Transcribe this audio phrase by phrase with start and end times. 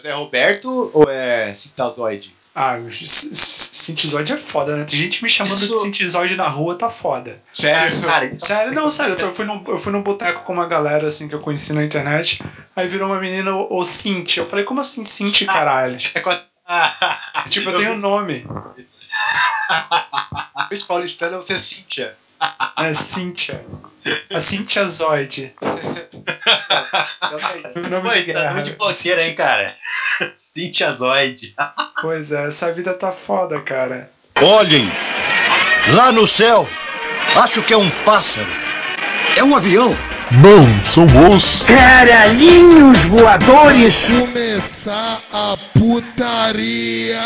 [0.00, 2.34] Mas é Roberto ou é Citazoide?
[2.54, 4.84] Ah, Cintizoide é foda, né?
[4.84, 5.72] Tem gente me chamando Isso...
[5.72, 7.40] de Cintizoide na rua, tá foda.
[7.52, 8.00] Sério?
[8.00, 9.16] Cara, então- sério, não, sério.
[9.18, 11.84] Eu, fui num, eu fui num boteco com uma galera assim que eu conheci na
[11.84, 12.42] internet.
[12.74, 14.38] Aí virou uma menina, o Cinti.
[14.38, 15.96] Eu falei, como assim Cinti, caralho?
[16.14, 16.30] É com
[16.66, 17.44] a...
[17.48, 18.44] tipo, eu tenho um nome.
[20.70, 22.16] de paulistano você é Cíntia.
[22.78, 23.64] É Cíntia.
[24.30, 24.86] A Cíntia
[27.90, 28.50] Nome de guerra.
[28.50, 29.76] nome de bloqueira, hein, cara?
[30.38, 31.54] Cíntia Zoide.
[32.00, 34.10] Pois é, essa vida tá foda, cara.
[34.42, 34.90] Olhem!
[35.92, 36.68] Lá no céu!
[37.36, 38.50] Acho que é um pássaro.
[39.36, 39.94] É um avião.
[40.42, 43.94] Não, são os caralhinhos voadores.
[44.06, 47.20] Começar a putaria.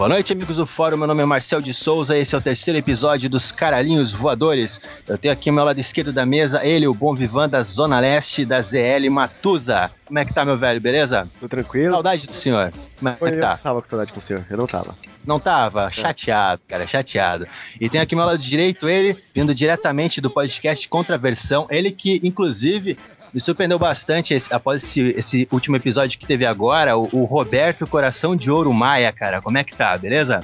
[0.00, 0.96] Boa noite, amigos do Fórum.
[0.96, 2.16] Meu nome é Marcel de Souza.
[2.16, 4.80] Esse é o terceiro episódio dos Caralhinhos Voadores.
[5.06, 8.00] Eu tenho aqui ao meu lado esquerdo da mesa ele, o bom vivan da Zona
[8.00, 9.90] Leste da ZL Matusa.
[10.06, 10.80] Como é que tá, meu velho?
[10.80, 11.28] Beleza?
[11.38, 11.90] Tudo tranquilo?
[11.90, 12.72] Saudade do senhor.
[12.98, 13.52] Como é que tá?
[13.52, 14.42] Eu tava com saudade com o senhor.
[14.48, 14.94] Eu não tava.
[15.22, 15.88] Não tava?
[15.88, 15.90] É.
[15.90, 17.46] Chateado, cara, chateado.
[17.78, 21.66] E tem aqui ao meu lado direito ele, vindo diretamente do podcast Contraversão.
[21.68, 22.96] Ele que, inclusive,
[23.32, 27.86] me surpreendeu bastante esse, após esse, esse, último episódio que teve agora, o, o, Roberto
[27.86, 29.40] Coração de Ouro Maia, cara.
[29.40, 30.40] Como é que tá, beleza?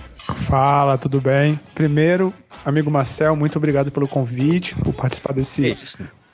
[0.48, 1.58] Fala, tudo bem?
[1.74, 2.32] Primeiro,
[2.64, 5.76] amigo Marcel, muito obrigado pelo convite, por participar desse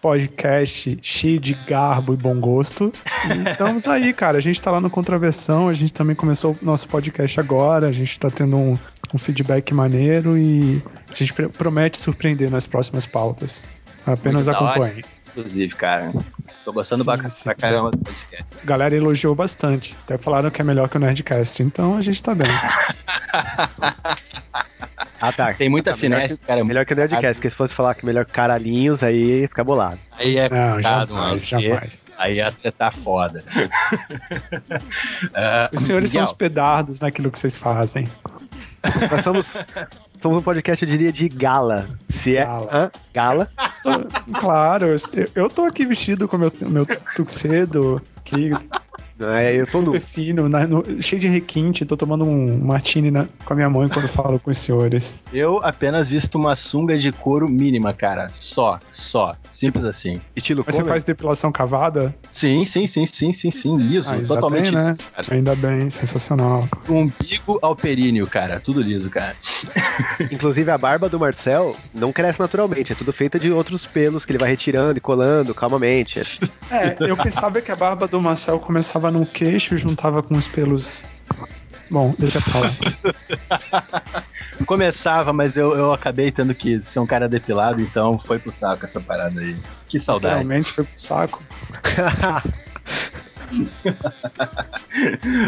[0.00, 2.92] podcast cheio de garbo e bom gosto.
[3.24, 4.38] E estamos aí, cara.
[4.38, 7.92] A gente tá lá no Contraversão, a gente também começou o nosso podcast agora, a
[7.92, 8.76] gente tá tendo um,
[9.14, 13.62] um feedback maneiro e a gente promete surpreender nas próximas pautas.
[14.04, 16.12] Apenas acompanhe inclusive, cara.
[16.64, 17.44] Tô gostando sim, sim.
[17.44, 18.46] pra caramba do podcast.
[18.62, 19.96] A galera elogiou bastante.
[20.02, 22.48] Até falaram que é melhor que o Nerdcast, então a gente tá bem.
[25.20, 25.52] ah, tá.
[25.54, 26.64] Tem muita tá, finesse, melhor que, cara.
[26.64, 29.98] Melhor que o Nerdcast, porque se fosse falar que melhor que caralhinhos, aí fica bolado.
[30.12, 32.04] Aí é Não, jamais, mano, jamais.
[32.16, 33.42] Aí até tá foda.
[33.56, 38.06] uh, Os senhores são os pedardos naquilo que vocês fazem.
[39.10, 39.56] Nós somos,
[40.22, 41.88] somos um podcast, eu diria, de gala.
[42.22, 42.68] Se é gala.
[42.72, 42.90] Hã?
[43.12, 43.48] gala.
[44.38, 48.50] Claro, eu, eu tô aqui vestido com meu, meu tuxedo, que
[49.20, 50.00] é, eu tô super no...
[50.00, 53.88] fino, na, no, cheio de requinte, tô tomando um martini na, com a minha mãe
[53.88, 55.16] quando falo com os senhores.
[55.32, 58.28] Eu apenas visto uma sunga de couro mínima, cara.
[58.28, 59.34] Só, só.
[59.50, 60.20] Simples assim.
[60.34, 62.14] Estilo Mas você faz depilação cavada?
[62.30, 63.76] Sim, sim, sim, sim, sim, sim.
[63.76, 64.88] Liso, Ainda totalmente bem, né?
[64.90, 65.26] liso, cara.
[65.30, 66.68] Ainda bem, sensacional.
[66.88, 68.60] Umbigo ao períneo, cara.
[68.60, 69.36] Tudo liso, cara.
[70.30, 74.32] Inclusive a barba do Marcel não cresce naturalmente, é tudo feito de outros pelos que
[74.32, 76.22] ele vai retirando e colando calmamente.
[76.70, 81.04] É, eu pensava que a barba do Marcel começava no queixo, juntava com os pelos.
[81.90, 82.72] Bom, deixa eu falar.
[84.66, 88.86] Começava, mas eu, eu acabei tendo que ser um cara depilado, então foi pro saco
[88.86, 89.56] essa parada aí.
[89.88, 90.36] Que saudade.
[90.36, 91.42] Realmente foi pro saco.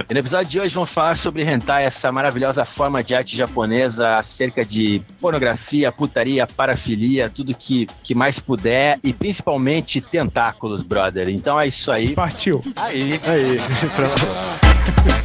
[0.08, 4.14] e no episódio de hoje vamos falar sobre hentai, essa maravilhosa forma de arte japonesa
[4.14, 11.28] acerca de pornografia, putaria, parafilia, tudo que, que mais puder e principalmente tentáculos, brother.
[11.28, 12.14] Então é isso aí.
[12.14, 12.62] Partiu.
[12.76, 13.20] Aí.
[13.26, 13.58] Aí.
[13.96, 15.23] Pronto.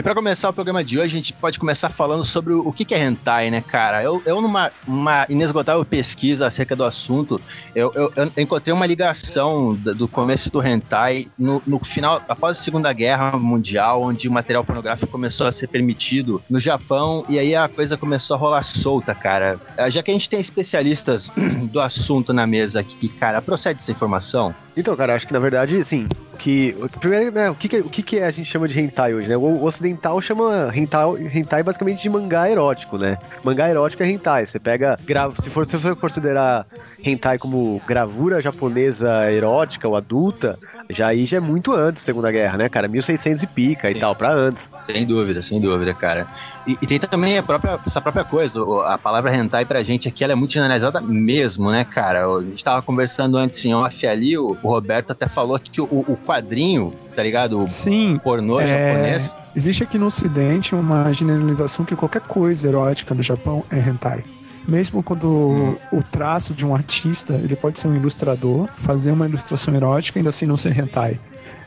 [0.00, 2.94] E para começar o programa de hoje, a gente pode começar falando sobre o que
[2.94, 4.02] é hentai, né, cara?
[4.02, 7.38] Eu, eu numa uma inesgotável pesquisa acerca do assunto,
[7.74, 12.62] eu, eu, eu encontrei uma ligação do começo do hentai no, no, final, após a
[12.62, 17.54] Segunda Guerra Mundial, onde o material pornográfico começou a ser permitido no Japão, e aí
[17.54, 19.60] a coisa começou a rolar solta, cara.
[19.76, 21.30] Ah, já que a gente tem especialistas
[21.70, 24.54] do assunto na mesa aqui, cara, procede essa informação?
[24.74, 26.08] Então, cara, acho que na verdade, sim,
[26.40, 29.28] que primeiro, né, o que, que o que, que a gente chama de hentai hoje,
[29.28, 29.36] né?
[29.36, 33.18] O ocidental chama hentai, hentai basicamente de mangá erótico, né?
[33.42, 34.46] Mangá erótico é hentai.
[34.46, 34.98] Você pega,
[35.42, 36.66] se for se for considerar
[37.04, 40.58] hentai como gravura japonesa erótica ou adulta,
[40.90, 42.88] já aí já é muito antes da Segunda Guerra, né, cara?
[42.88, 43.96] 1600 e pica Sim.
[43.96, 44.72] e tal, para antes.
[44.86, 46.26] Sem dúvida, sem dúvida, cara.
[46.66, 50.22] E, e, tem também a própria, essa própria coisa, a palavra hentai pra gente aqui,
[50.22, 52.26] ela é muito generalizada mesmo, né, cara?
[52.26, 55.84] A gente tava conversando antes em off ali, o, o Roberto até falou que o,
[55.84, 57.62] o quadrinho, tá ligado?
[57.62, 58.20] O Sim.
[58.22, 58.66] pornô é...
[58.66, 59.34] japonês.
[59.56, 64.22] Existe aqui no ocidente uma generalização que qualquer coisa erótica no Japão é hentai.
[64.70, 69.74] Mesmo quando o traço de um artista, ele pode ser um ilustrador, fazer uma ilustração
[69.74, 71.18] erótica ainda assim não ser hentai.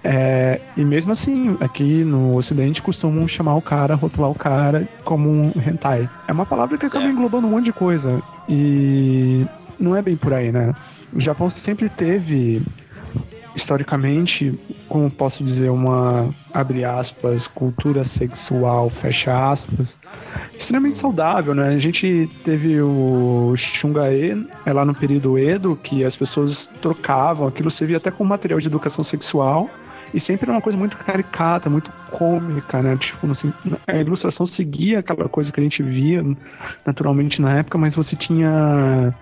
[0.02, 5.30] É, e mesmo assim, aqui no ocidente costumam chamar o cara, rotular o cara como
[5.30, 6.10] um hentai.
[6.28, 8.22] É uma palavra que acaba englobando um monte de coisa.
[8.48, 9.46] E
[9.78, 10.74] não é bem por aí, né?
[11.12, 12.62] O Japão sempre teve,
[13.56, 20.00] historicamente, como posso dizer, uma, abre aspas, cultura sexual, fecha aspas,
[20.58, 21.70] extremamente saudável, né?
[21.70, 27.70] A gente teve o Shungae, é lá no período Edo, que as pessoas trocavam, aquilo
[27.70, 29.70] servia até como material de educação sexual,
[30.14, 32.96] e sempre era uma coisa muito caricata, muito cômica, né?
[32.98, 33.52] Tipo, assim,
[33.88, 36.24] a ilustração seguia aquela coisa que a gente via
[36.86, 39.14] naturalmente na época, mas você tinha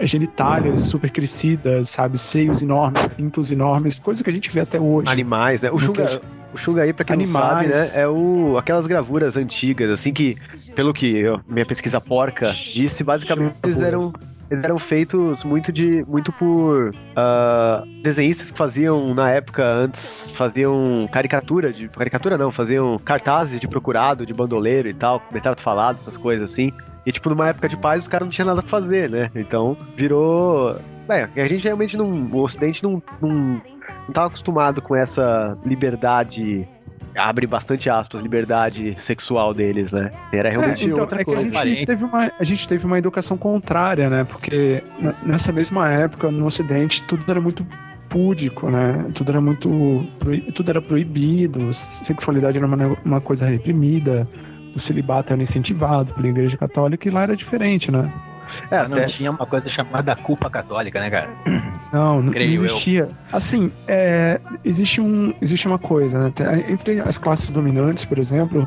[0.00, 2.18] genitálias super crescidas, sabe?
[2.18, 5.08] Seios enormes, pintos enormes, coisa que a gente vê até hoje.
[5.10, 5.70] Animais, né?
[5.70, 6.20] O que-
[6.54, 7.44] o Shungai, pra quem não Animais.
[7.48, 8.02] sabe, né?
[8.02, 10.36] É o, aquelas gravuras antigas, assim, que,
[10.74, 14.12] pelo que eu- minha pesquisa porca disse, basicamente eles eram.
[14.52, 21.08] Eles eram feitos muito de muito por ah, desenhistas que faziam na época antes faziam
[21.10, 26.18] caricatura de caricatura não faziam cartazes de procurado de bandoleiro e tal retrato falado essas
[26.18, 26.70] coisas assim.
[27.06, 29.30] E tipo numa época de paz os caras não tinham nada pra fazer né?
[29.34, 30.76] Então virou
[31.08, 33.62] é, a gente realmente não o Ocidente não, não
[34.04, 36.68] não tava acostumado com essa liberdade
[37.16, 41.34] abre bastante aspas liberdade sexual deles né era realmente É, então, outra é que a
[41.34, 44.24] coisa gente, teve uma, a gente teve uma educação contrária, né?
[44.24, 44.82] Porque
[45.22, 47.66] nessa mesma época, no Ocidente, tudo era muito
[48.08, 49.10] púdico, né?
[49.14, 49.68] Tudo era muito.
[50.54, 51.72] Tudo era proibido,
[52.06, 54.28] sexualidade era uma, uma coisa reprimida,
[54.76, 58.12] o celibato era incentivado pela Igreja Católica e lá era diferente, né?
[58.70, 61.30] É, Não até tinha uma coisa chamada culpa católica, né, cara?
[61.92, 62.72] Não, não, Creio não eu.
[62.76, 63.08] existia.
[63.30, 66.32] Assim, é, existe, um, existe uma coisa, né?
[66.70, 68.66] Entre as classes dominantes, por exemplo,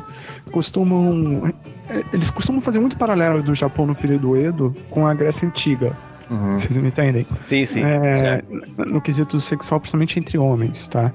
[0.52, 1.52] costumam.
[1.90, 5.92] é, Eles costumam fazer muito paralelo do Japão no período Edo com a Grécia Antiga.
[6.30, 6.60] Uhum.
[6.60, 7.26] Vocês me entendem?
[7.46, 8.42] sim sim É,
[8.78, 11.12] no quesito sexual, principalmente entre homens, tá?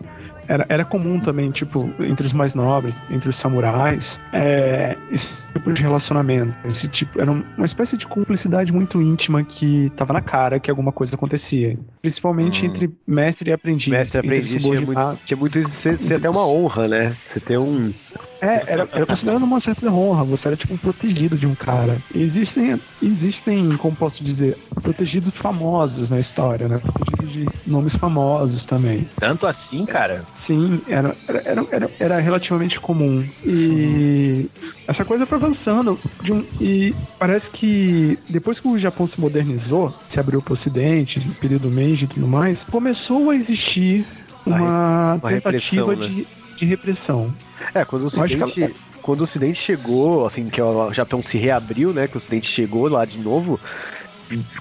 [0.51, 5.71] Era, era comum também, tipo, entre os mais nobres, entre os samurais, é, esse tipo
[5.71, 6.53] de relacionamento.
[6.68, 10.92] Esse tipo, era uma espécie de cumplicidade muito íntima que tava na cara que alguma
[10.92, 11.80] coisa acontecia.
[12.01, 12.65] Principalmente Hum.
[12.65, 13.88] entre mestre e aprendiz.
[13.88, 17.15] Mestre entre aprendiz tinha muito, tinha muito isso ser, ser até uma honra, né?
[17.31, 17.94] Você ter um.
[18.42, 21.95] É, era, era considerado uma certa honra, você era tipo um protegido de um cara.
[22.13, 26.81] Existem, existem, como posso dizer, protegidos famosos na história, né?
[27.21, 29.07] De nomes famosos também.
[29.19, 30.25] Tanto assim, cara.
[30.45, 33.27] Sim, era, era, era, era, relativamente comum.
[33.45, 34.50] E
[34.88, 36.00] essa coisa foi avançando.
[36.21, 40.57] de um- e parece que depois que o Japão se modernizou, se abriu para o
[40.57, 44.06] Ocidente, no período Meiji e tudo mais, começou a existir
[44.45, 46.07] Uma uma, tentativa né?
[46.07, 46.27] de,
[46.57, 47.33] de repressão.
[47.74, 48.75] É, quando o Ocidente.
[49.01, 52.07] Quando o Ocidente chegou, assim, que o Japão se reabriu, né?
[52.07, 53.59] Que o Ocidente chegou lá de novo,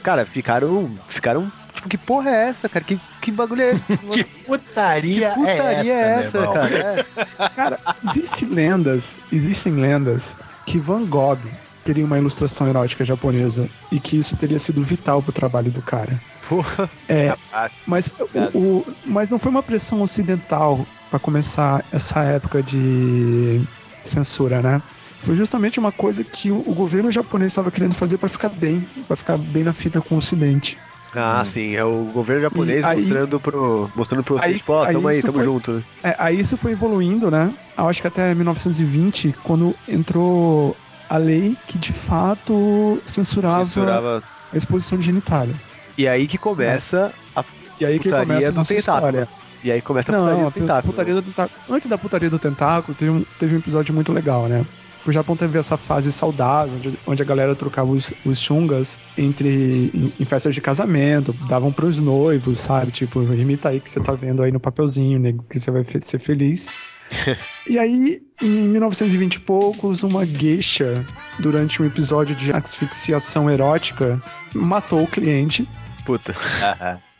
[0.02, 0.98] cara, ficaram.
[1.08, 1.52] Ficaram.
[1.80, 2.84] Tipo, que porra é essa, cara?
[2.84, 3.96] Que, que bagulho é esse?
[4.12, 6.54] Que putaria, Que putaria é essa, meu irmão?
[6.54, 7.00] cara?
[7.00, 7.48] É.
[7.56, 7.80] Cara,
[8.14, 10.22] existem lendas, existem lendas
[10.66, 11.40] que Van Gogh
[11.82, 16.22] teria uma ilustração erótica japonesa e que isso teria sido vital pro trabalho do cara.
[16.48, 16.90] Porra.
[17.08, 17.72] É, Capaz.
[17.86, 18.12] mas,
[18.52, 23.66] o, o- mas não foi uma pressão ocidental para começar essa época de
[24.04, 24.82] censura, né?
[25.20, 28.82] Foi justamente uma coisa que o, o governo japonês estava querendo fazer para ficar bem,
[29.06, 30.80] para ficar bem na fita com o Ocidente.
[31.14, 33.90] Ah, sim, é o governo japonês aí- mostrando pro.
[33.94, 35.82] Mostrando pro Aí- pô, aí tamo aí, tamo foi- junto, né?
[36.04, 37.52] É, aí isso foi evoluindo, né?
[37.76, 40.76] Eu acho que até 1920, quando entrou
[41.08, 44.22] a lei que de fato censurava, Censurava.
[44.52, 45.68] a exposição de genitálias.
[45.98, 47.44] E aí que começa a
[47.80, 48.78] E aí que Putaria começa do tentáculo.
[48.78, 49.28] história.
[49.64, 50.92] E aí começa a Não, putaria do tentáculo.
[50.92, 51.60] putaria do tentáculo.
[51.68, 54.64] Antes da putaria do tentáculo, teve um, teve um episódio muito legal, né?
[55.06, 59.90] O Japão teve essa fase saudável, onde, onde a galera trocava os, os chungas entre
[59.94, 62.92] em, em festas de casamento, davam pros noivos, sabe?
[62.92, 66.00] Tipo, imita aí que você tá vendo aí no papelzinho, nego, que você vai fe-
[66.00, 66.68] ser feliz.
[67.66, 71.04] e aí, em 1920 e poucos, uma geisha,
[71.38, 74.20] durante um episódio de asfixiação erótica,
[74.54, 75.66] matou o cliente
[76.04, 76.34] Puta.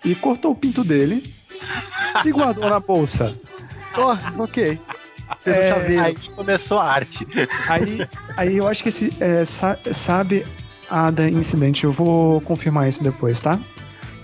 [0.04, 1.22] E cortou o pinto dele
[2.24, 3.36] e guardou na bolsa.
[3.96, 4.80] Oh, ok.
[5.44, 6.02] Fez um É, chaveiro.
[6.04, 7.26] Aí começou a arte.
[7.68, 8.06] Aí,
[8.36, 10.46] aí eu acho que esse é, sa- sabe
[10.90, 11.84] a da incidente.
[11.84, 13.58] Eu vou confirmar isso depois, tá?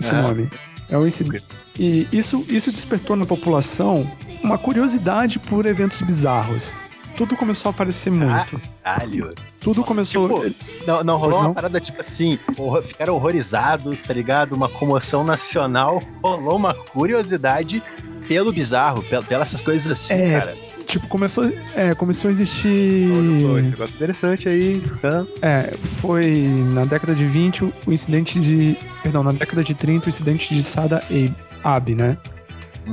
[0.00, 0.22] Esse Aham.
[0.28, 0.50] nome.
[0.90, 1.44] É o incidente.
[1.78, 4.10] E isso, isso despertou na população
[4.42, 6.72] uma curiosidade por eventos bizarros.
[7.16, 8.60] Tudo começou a aparecer muito.
[8.84, 9.34] Caralho.
[9.58, 10.44] Tudo começou.
[10.44, 10.54] Tipo,
[10.86, 11.54] Não, não rolou Pois uma não?
[11.54, 12.38] parada tipo assim,
[12.86, 14.52] ficaram horrorizados, tá ligado?
[14.54, 17.82] Uma comoção nacional, rolou uma curiosidade
[18.28, 20.38] pelo bizarro, pel- pelas essas coisas assim, É.
[20.38, 20.56] cara.
[20.86, 23.08] Tipo, começou, é, começou a existir.
[23.42, 24.82] Pô, esse negócio interessante aí.
[25.02, 25.26] tá?
[25.42, 28.76] É, foi na década de 20 o incidente de.
[29.02, 31.02] Perdão, na década de 30 o incidente de Sada
[31.64, 32.16] Abe, né?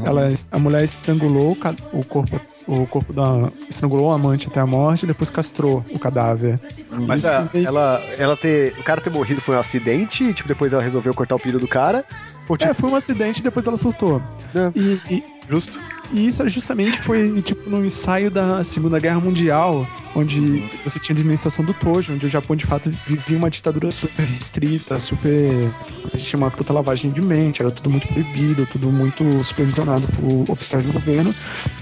[0.06, 1.56] Ela, a mulher estrangulou
[1.92, 3.48] o corpo, o corpo da.
[3.70, 6.60] estrangulou o amante até a morte e depois castrou o cadáver.
[6.90, 8.74] Mas Isso a- ela, ela ter.
[8.80, 11.60] O cara ter morrido foi um acidente e, tipo, depois ela resolveu cortar o piro
[11.60, 12.04] do cara.
[12.50, 14.20] Ou, tipo, É, foi um acidente e depois ela surtou.
[14.56, 14.72] É.
[14.76, 15.80] E, e- justo.
[16.12, 21.18] E isso justamente foi tipo no ensaio da Segunda Guerra Mundial, onde você tinha a
[21.18, 25.72] administração do Tojo, onde o Japão de fato vivia uma ditadura super restrita, super.
[26.14, 30.86] Existia uma puta lavagem de mente, era tudo muito proibido, tudo muito supervisionado por oficiais
[30.86, 31.34] do governo.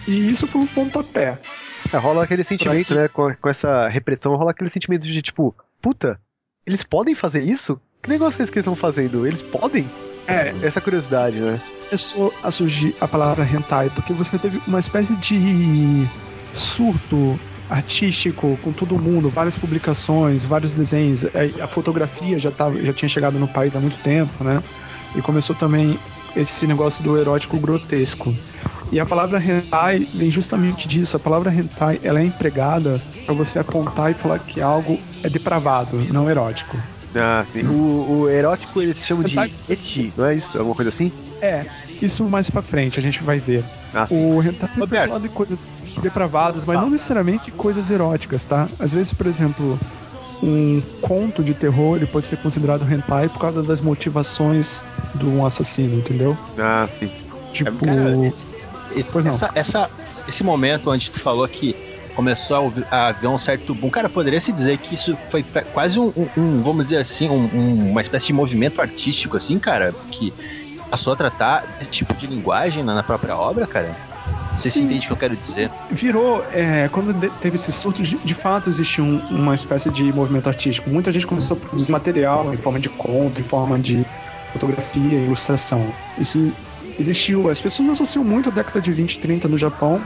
[0.08, 1.38] E isso foi um pontapé.
[1.92, 3.08] É, rola aquele sentimento, né?
[3.08, 6.20] Com, com essa repressão, rola aquele sentimento de tipo, puta,
[6.66, 7.82] eles podem fazer isso?
[8.02, 9.28] Que negócio é esse que eles estão fazendo?
[9.28, 9.90] Eles podem?
[10.28, 11.60] É, Essa curiosidade, né?
[11.96, 16.08] Começou a surgir a palavra hentai, porque você teve uma espécie de
[16.54, 17.38] surto
[17.70, 23.10] artístico com todo mundo, várias publicações, vários desenhos, é, a fotografia já, tava, já tinha
[23.10, 24.64] chegado no país há muito tempo, né?
[25.16, 25.98] E começou também
[26.36, 28.34] esse negócio do erótico grotesco.
[28.90, 31.18] E a palavra hentai vem justamente disso.
[31.18, 35.98] A palavra hentai ela é empregada para você apontar e falar que algo é depravado,
[36.14, 36.78] não erótico.
[37.16, 37.46] Ah.
[37.70, 40.58] O, o erótico eles chamam de Hentai- eti, não é isso?
[40.58, 41.12] Alguma coisa assim?
[41.42, 41.66] É,
[42.06, 43.64] isso mais pra frente a gente vai ver.
[43.94, 44.06] Ah.
[44.10, 45.08] O hentai Roberto.
[45.10, 45.60] falando de coisas
[46.02, 48.68] depravadas, mas não necessariamente coisas eróticas, tá?
[48.80, 49.78] Às vezes, por exemplo,
[50.42, 54.84] um conto de terror ele pode ser considerado hentai por causa das motivações
[55.16, 56.38] de um assassino, entendeu?
[56.58, 57.10] Ah, sim.
[57.54, 58.46] Tipo, Cara, esse,
[58.96, 59.36] esse- Pois não.
[59.36, 59.90] essa- essa-
[60.28, 61.76] esse momento onde tu falou que
[62.16, 65.44] começou a ouvir- a haver um certo boom, cara, poderia se dizer que isso foi
[65.74, 69.60] quase um, um- um, vamos dizer assim, um- um- uma espécie de movimento artístico, assim,
[69.60, 70.34] cara, que
[70.92, 73.96] passou a tratar esse tipo de linguagem na, própria obra, cara?
[74.46, 74.86] Você se Sim.
[74.86, 75.72] entende o que eu quero dizer?
[75.90, 80.48] virou, é, quando teve esse surto, de, de fato existia um- uma espécie de movimento
[80.50, 80.90] artístico.
[80.90, 84.06] Muita gente começou a produzir material em forma de conto, em forma de
[84.52, 85.94] fotografia, ilustração.
[86.18, 86.52] Isso
[87.00, 87.50] existiu.
[87.50, 90.02] As pessoas associam muito a década de 20 e 30 no Japão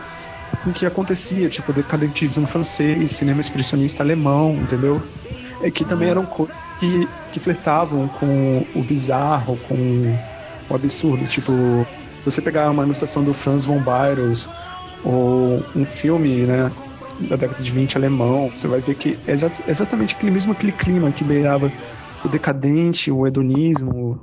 [0.64, 5.02] com o que acontecia, tipo decadentismo francês, cinema expressionista alemão, entendeu?
[5.62, 10.16] É que também eram coisas que, que flertavam com o bizarro, com
[10.70, 11.26] o absurdo.
[11.28, 11.88] Tipo,
[12.24, 14.50] você pegar uma ilustração do Franz von Bayros
[15.04, 16.72] ou um filme, né,
[17.20, 20.72] da década de 20 alemão, você vai ver que é exa- exatamente aquele mesmo aquele
[20.72, 21.72] clima que beirava
[22.24, 24.20] o decadente, o hedonismo.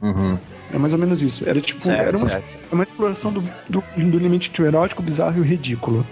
[0.00, 0.38] Uhum.
[0.72, 1.48] É mais ou menos isso.
[1.48, 2.26] Era tipo, Certo, era uma,
[2.72, 6.06] uma exploração do, do, do limite entre o erótico, o bizarro e o ridículo.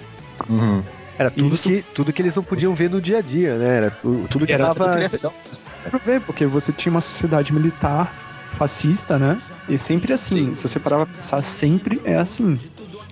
[0.48, 0.82] Uhum.
[1.18, 3.76] Era tudo, Isso- que, tudo que eles não podiam ver no dia a dia, né?
[3.76, 4.96] Era tu- tudo que Era tava.
[5.04, 8.14] Tudo ver, porque você tinha uma sociedade militar
[8.58, 9.38] fascista, né?
[9.66, 10.46] E sempre assim.
[10.48, 10.54] Sim.
[10.54, 12.58] Se você parar pra pensar, sempre é assim.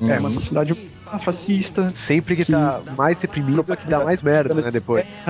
[0.00, 0.18] É Uhum.
[0.20, 0.74] uma sociedade
[1.22, 4.70] fascista, Sempre que, que- tá mais reprimido é que dá mais merda, né?
[4.70, 5.24] Depois.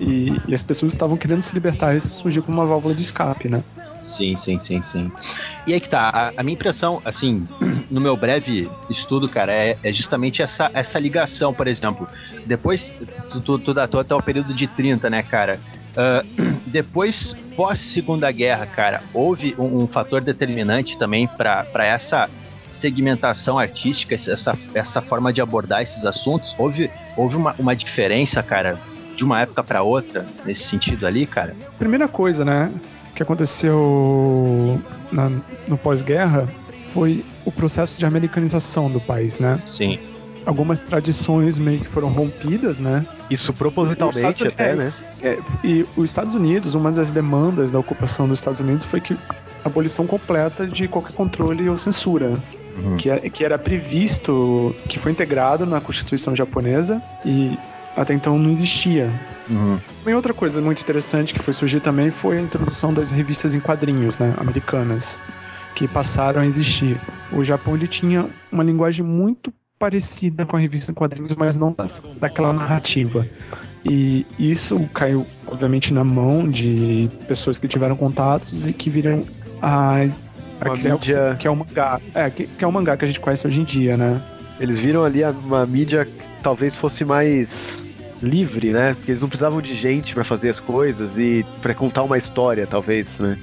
[0.00, 3.48] E, e as pessoas estavam querendo se libertar, isso surgiu como uma válvula de escape,
[3.48, 3.62] né?
[3.98, 5.12] Sim, sim, sim, sim.
[5.66, 7.46] E aí que tá, a, a minha impressão, assim,
[7.90, 12.08] no meu breve estudo, cara, é, é justamente essa, essa ligação, por exemplo.
[12.44, 12.96] Depois,
[13.28, 15.60] tu, tu, tu datou até o período de 30, né, cara?
[15.94, 16.24] Ah,
[16.66, 22.26] depois, pós-segunda guerra, cara, houve um, um fator determinante também para essa
[22.66, 26.54] segmentação artística, essa, essa forma de abordar esses assuntos.
[26.56, 28.78] Houve, houve uma, uma diferença, cara,
[29.14, 31.54] de uma época para outra, nesse sentido ali, cara?
[31.78, 32.72] Primeira coisa, né,
[33.14, 34.80] que aconteceu
[35.12, 35.30] na-
[35.68, 36.48] no pós-guerra
[36.94, 39.62] foi o processo de americanização do país, né?
[39.66, 39.98] Sim.
[40.46, 43.04] Algumas tradições meio que foram rompidas, né?
[43.28, 45.09] Isso propositalmente até, Unidos- né?
[45.22, 49.14] É, e os Estados Unidos, uma das demandas da ocupação dos Estados Unidos foi que
[49.64, 52.38] a abolição completa de qualquer controle ou censura,
[52.76, 52.96] Uhum.
[52.96, 57.58] que, é- que era previsto, que foi integrado na Constituição japonesa e
[57.96, 59.12] até então não existia.
[59.50, 59.78] Uhum.
[59.98, 63.60] Também outra coisa muito interessante que foi surgir também foi a introdução das revistas em
[63.60, 65.18] quadrinhos, né, americanas,
[65.74, 66.98] que passaram a existir.
[67.32, 71.72] O Japão ele tinha uma linguagem muito parecida com a revista em quadrinhos, mas não
[71.72, 71.86] da,
[72.20, 73.26] daquela narrativa.
[73.84, 79.24] E isso caiu, obviamente, na mão de pessoas que tiveram contatos e que viram
[79.62, 79.96] a,
[80.60, 82.00] a criar que- mídia- que é o mangá.
[82.14, 84.20] É, que, que é o mangá que a gente conhece hoje em dia, né?
[84.58, 87.86] Eles viram ali uma mídia que talvez fosse mais
[88.22, 88.92] livre, né?
[88.94, 92.66] Porque eles não precisavam de gente pra fazer as coisas e pra contar uma história,
[92.66, 93.38] talvez, né?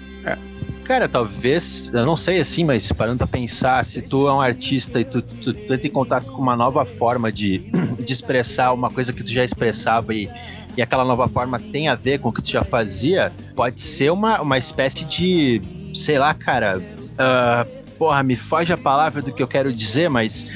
[0.88, 5.02] Cara, talvez, eu não sei assim, mas parando pra pensar, se tu é um artista
[5.02, 8.90] e tu, tu, tu entra em contato com uma nova forma de, de expressar uma
[8.90, 10.30] coisa que tu já expressava e,
[10.78, 14.14] e aquela nova forma tem a ver com o que tu já fazia, pode ser
[14.14, 15.62] uma, uma espécie de,
[15.94, 16.82] sei lá, cara,
[17.20, 17.66] ah,
[17.98, 20.48] porra, me foge a palavra do que eu quero dizer, mas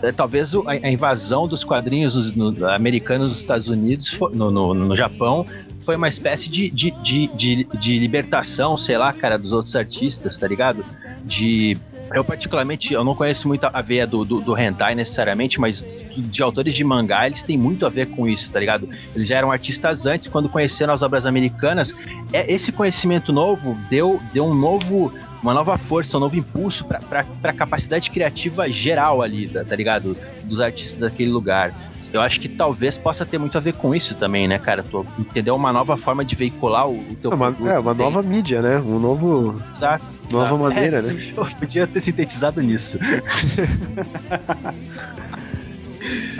[0.00, 4.94] é, talvez a, invasão dos quadrinhos nos- no- americanos nos Estados Unidos, no, no, no
[4.94, 5.44] Japão,
[5.90, 10.38] foi uma espécie de, de, de, de, de libertação, sei lá, cara, dos outros artistas,
[10.38, 10.84] tá ligado?
[11.24, 11.76] De
[12.14, 15.84] Eu, particularmente, eu não conheço muito a veia do, do, do hentai necessariamente, mas
[16.16, 18.88] de autores de mangá, eles têm muito a ver com isso, tá ligado?
[19.16, 21.92] Eles já eram artistas antes, quando conheceram as obras americanas.
[22.32, 27.24] É, esse conhecimento novo deu, deu um novo uma nova força, um novo impulso pra,
[27.24, 30.16] pra capacidade criativa geral ali, tá, tá ligado?
[30.44, 31.72] Dos artistas daquele lugar.
[32.12, 34.82] Eu acho que talvez possa ter muito a ver com isso também, né, cara?
[34.82, 38.22] Tu entendeu uma nova forma de veicular o, o teu É uma, é, uma nova
[38.22, 38.78] mídia, né?
[38.78, 39.60] Um novo.
[39.70, 40.04] Exato.
[40.32, 40.58] Nova exato.
[40.58, 41.32] maneira, É, né?
[41.36, 42.98] Eu podia ter sintetizado nisso.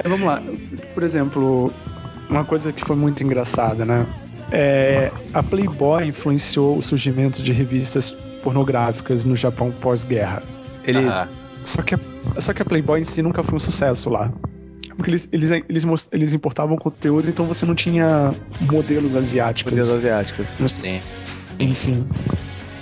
[0.03, 0.43] É, vamos lá.
[0.95, 1.71] Por exemplo,
[2.29, 4.07] uma coisa que foi muito engraçada, né?
[4.51, 8.11] É, a Playboy influenciou o surgimento de revistas
[8.43, 10.43] pornográficas no Japão pós-guerra.
[10.85, 11.07] Eles.
[11.07, 11.29] Ah,
[11.65, 11.99] Só que, a,
[12.39, 14.33] só que a Playboy em si nunca foi um sucesso lá.
[14.97, 19.73] Porque eles, eles, eles, eles importavam conteúdo, então você não tinha modelos asiáticos.
[19.73, 20.57] Modelos asiáticos.
[20.67, 21.01] sim.
[21.25, 22.07] Sim, sim.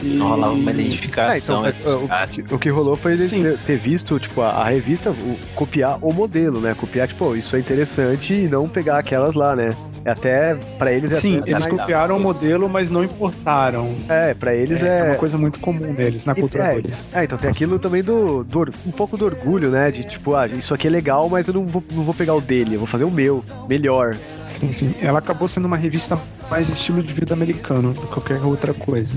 [0.00, 1.36] E- Não rolava uma identificação.
[1.36, 2.08] então, mas, o,
[2.54, 3.42] o que rolou foi eles Sim.
[3.42, 6.72] ter, ter visto, tipo, a, a revista o- copiar o modelo, né?
[6.74, 9.74] Copiar, tipo, "Oh, isso é interessante e não pegar aquelas lá, né?
[10.04, 13.94] É Até, pra eles é Sim, até eles copiaram o modelo, mas não importaram.
[14.08, 15.04] É, pra eles é, é.
[15.04, 17.06] uma coisa muito comum deles, na cultura é, deles.
[17.12, 19.90] é, então tem aquilo também do, do um pouco do orgulho, né?
[19.90, 22.40] De tipo, ah, isso aqui é legal, mas eu não vou, não vou pegar o
[22.40, 24.16] dele, eu vou fazer o meu, melhor.
[24.44, 24.94] Sim, sim.
[25.00, 26.18] Ela acabou sendo uma revista
[26.50, 29.16] mais estilo de vida americano do que qualquer outra coisa.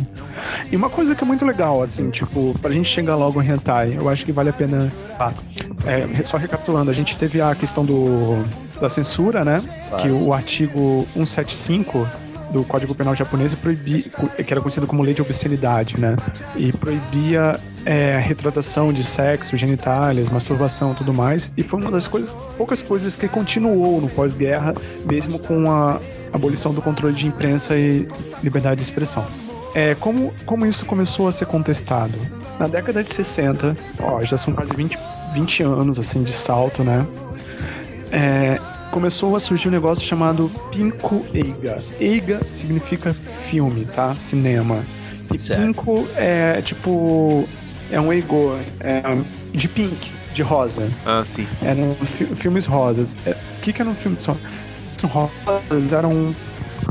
[0.71, 3.95] E uma coisa que é muito legal, assim, tipo, pra gente chegar logo em Hentai,
[3.95, 4.91] eu acho que vale a pena.
[5.19, 5.33] Ah,
[5.85, 8.43] é, só recapitulando, a gente teve a questão do,
[8.79, 9.63] da censura, né?
[9.99, 12.07] Que o artigo 175
[12.51, 16.17] do Código Penal japonês proibia, que era conhecido como lei de obscenidade, né?
[16.55, 21.51] E proibia é, a retratação de sexo, genitálias, masturbação, tudo mais.
[21.55, 24.73] E foi uma das coisas, poucas coisas que continuou no pós-guerra,
[25.05, 25.99] mesmo com a
[26.33, 28.07] abolição do controle de imprensa e
[28.43, 29.25] liberdade de expressão.
[29.73, 32.13] É, como, como isso começou a ser contestado?
[32.59, 34.97] Na década de 60, ó, já são quase 20,
[35.33, 37.05] 20 anos assim de salto, né?
[38.11, 38.59] É,
[38.91, 41.81] começou a surgir um negócio chamado Pinko Eiga.
[41.99, 44.15] Eiga significa filme, tá?
[44.19, 44.83] Cinema.
[45.33, 45.61] E Certo.
[45.61, 47.47] Pinko é tipo.
[47.89, 49.01] É um Eigo, é,
[49.53, 50.89] de pink, de rosa.
[51.05, 51.47] Ah, sim.
[51.61, 53.17] Eram fi- filmes rosas.
[53.25, 54.37] É, O que, que eram filmes são?
[55.01, 56.35] São rosas, eram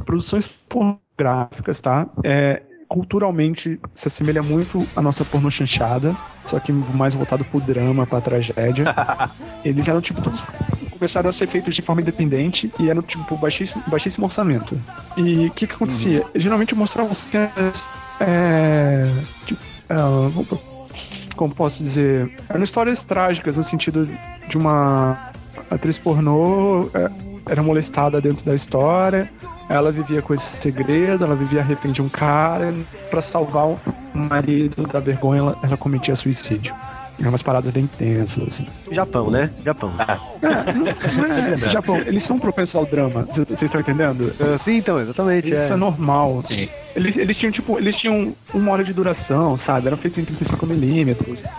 [0.05, 2.09] produções pornográficas, tá?
[2.25, 8.05] É, culturalmente se assemelha muito à nossa porno chanchada, só que mais voltado pro drama,
[8.05, 8.93] pra tragédia.
[9.65, 10.45] Eles eram tipo todos
[10.91, 14.79] começaram a ser feitos de forma independente e eram tipo baixíssimo, baixíssimo orçamento.
[15.17, 16.27] E o que que acontecia?
[16.35, 17.89] Geralmente mostravam cenas
[18.21, 19.07] é,
[19.47, 24.07] tipo, é, como posso dizer, eram histórias trágicas no sentido
[24.47, 25.31] de uma
[25.71, 29.29] atriz pornô é, era molestada dentro da história,
[29.69, 32.73] ela vivia com esse segredo, ela vivia refém de um cara,
[33.11, 33.79] pra salvar o
[34.15, 36.75] marido da vergonha, ela, ela cometia suicídio.
[37.19, 38.67] Eram umas paradas bem tensas, assim.
[38.91, 39.51] Japão, né?
[39.63, 39.93] Japão.
[39.99, 44.33] É, não, não é, Japão, eles são propensos ao drama, vocês estão entendendo?
[44.41, 45.49] Ah, sim, então, exatamente.
[45.49, 45.69] Isso É.
[45.69, 46.41] é normal.
[46.43, 46.67] Sim.
[46.97, 49.89] Eles, eles tinham, tipo, eles tinham uma hora de duração, sabe?
[49.89, 51.17] Eram feitos em 35mm.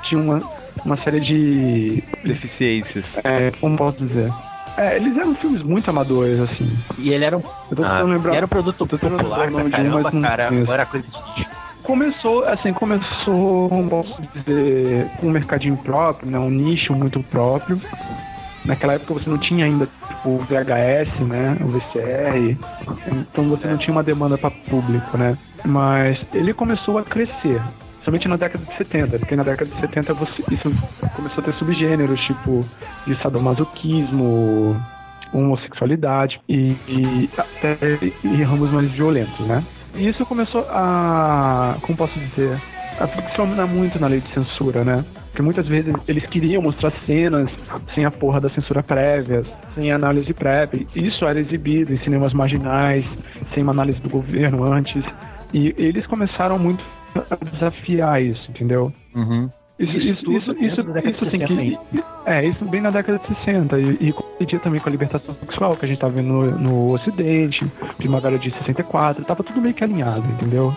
[0.09, 0.41] Tinha uma,
[0.83, 2.03] uma série de.
[2.23, 3.19] Deficiências.
[3.23, 4.33] É, como posso dizer?
[4.81, 6.67] É, eles eram filmes muito amadores, assim.
[6.97, 8.35] E ele era um, Eu tô ah, lembrar.
[8.35, 10.47] era um produto popular pra de um, caramba, mas não cara.
[10.47, 10.63] conheço.
[10.63, 11.47] Agora coisa de
[11.83, 16.39] Começou, assim, começou, posso dizer, com um mercadinho próprio, né?
[16.39, 17.79] Um nicho muito próprio.
[18.65, 21.57] Naquela época você não tinha ainda tipo, o VHS, né?
[21.61, 22.57] O VCR.
[23.07, 25.37] Então você não tinha uma demanda para público, né?
[25.65, 27.61] Mas ele começou a crescer.
[28.11, 30.69] Somente na década de 70, porque na década de 70 você, isso
[31.15, 32.65] começou a ter subgêneros, tipo
[33.07, 34.75] de sadomasoquismo,
[35.33, 37.77] homossexualidade e, e até
[38.21, 39.63] e ramos mais violentos, né?
[39.95, 42.59] E isso começou a, como posso dizer,
[42.99, 45.05] a funcionar muito na lei de censura, né?
[45.27, 47.49] Porque muitas vezes eles queriam mostrar cenas
[47.95, 49.41] sem a porra da censura prévia,
[49.73, 50.85] sem análise prévia.
[50.93, 53.05] Isso era exibido em cinemas marginais,
[53.53, 55.05] sem uma análise do governo antes.
[55.53, 56.83] E eles começaram muito
[57.51, 58.91] desafiar isso, entendeu?
[59.15, 59.49] Uhum.
[59.79, 61.79] Isso, isso, isso, isso, da isso assim 60 que.
[62.25, 63.79] É, isso bem na década de 60.
[63.79, 66.93] E, e coincidia também com a libertação sexual que a gente tá vendo no, no
[66.93, 67.65] Ocidente,
[67.97, 70.75] Primavera de 64, tava tudo meio que alinhado, entendeu?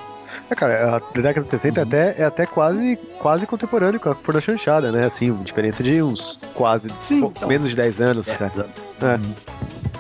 [0.51, 4.15] É, cara, a década de 60 é até, é até quase, quase contemporâneo com a
[4.15, 5.05] porno chanchada, né?
[5.05, 7.49] Assim, diferença de uns quase Sim, pou- então.
[7.49, 8.67] menos de 10 anos, cara.
[9.03, 9.19] É.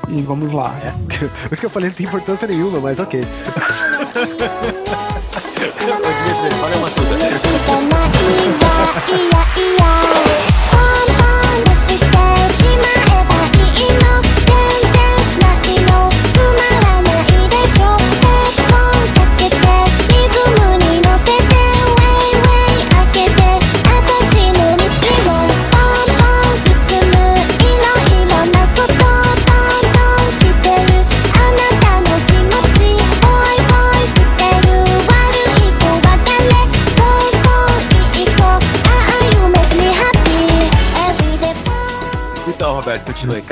[0.08, 0.74] E vamos lá.
[1.08, 3.20] Por isso que eu falei não tem importância nenhuma, mas ok.
[4.14, 4.46] おじで
[6.30, 6.94] すね、晴れます。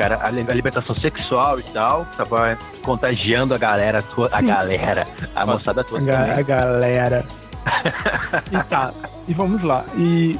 [0.03, 5.07] Cara, a, li- a libertação sexual e tal, tava contagiando a galera, to- a galera,
[5.35, 5.99] a moçada A, toda.
[6.13, 6.31] também.
[6.31, 7.25] a galera.
[8.51, 8.91] e tá,
[9.25, 9.85] e vamos lá.
[9.95, 10.37] E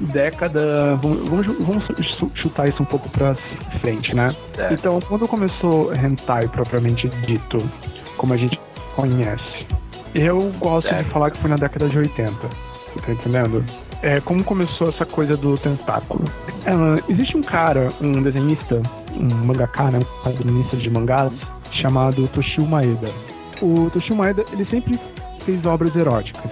[0.00, 0.96] década.
[0.96, 3.34] Vamos, vamos, vamos chu- chutar isso um pouco pra
[3.80, 4.34] frente, né?
[4.54, 4.74] Certo.
[4.74, 7.56] Então, quando começou hentai propriamente dito,
[8.18, 8.60] como a gente
[8.94, 9.66] conhece,
[10.14, 11.08] eu gosto de Certo.
[11.10, 12.32] falar que foi na década de 80.
[12.32, 13.64] Você tá entendendo?
[14.02, 16.24] É, como começou essa coisa do tentáculo?
[16.64, 18.80] É, existe um cara, um desenhista,
[19.12, 21.32] um mangaka, né, um quadrinista de mangás,
[21.72, 23.10] chamado Toshio Maeda.
[23.60, 24.98] O Toshio Maeda, ele sempre
[25.44, 26.50] fez obras eróticas,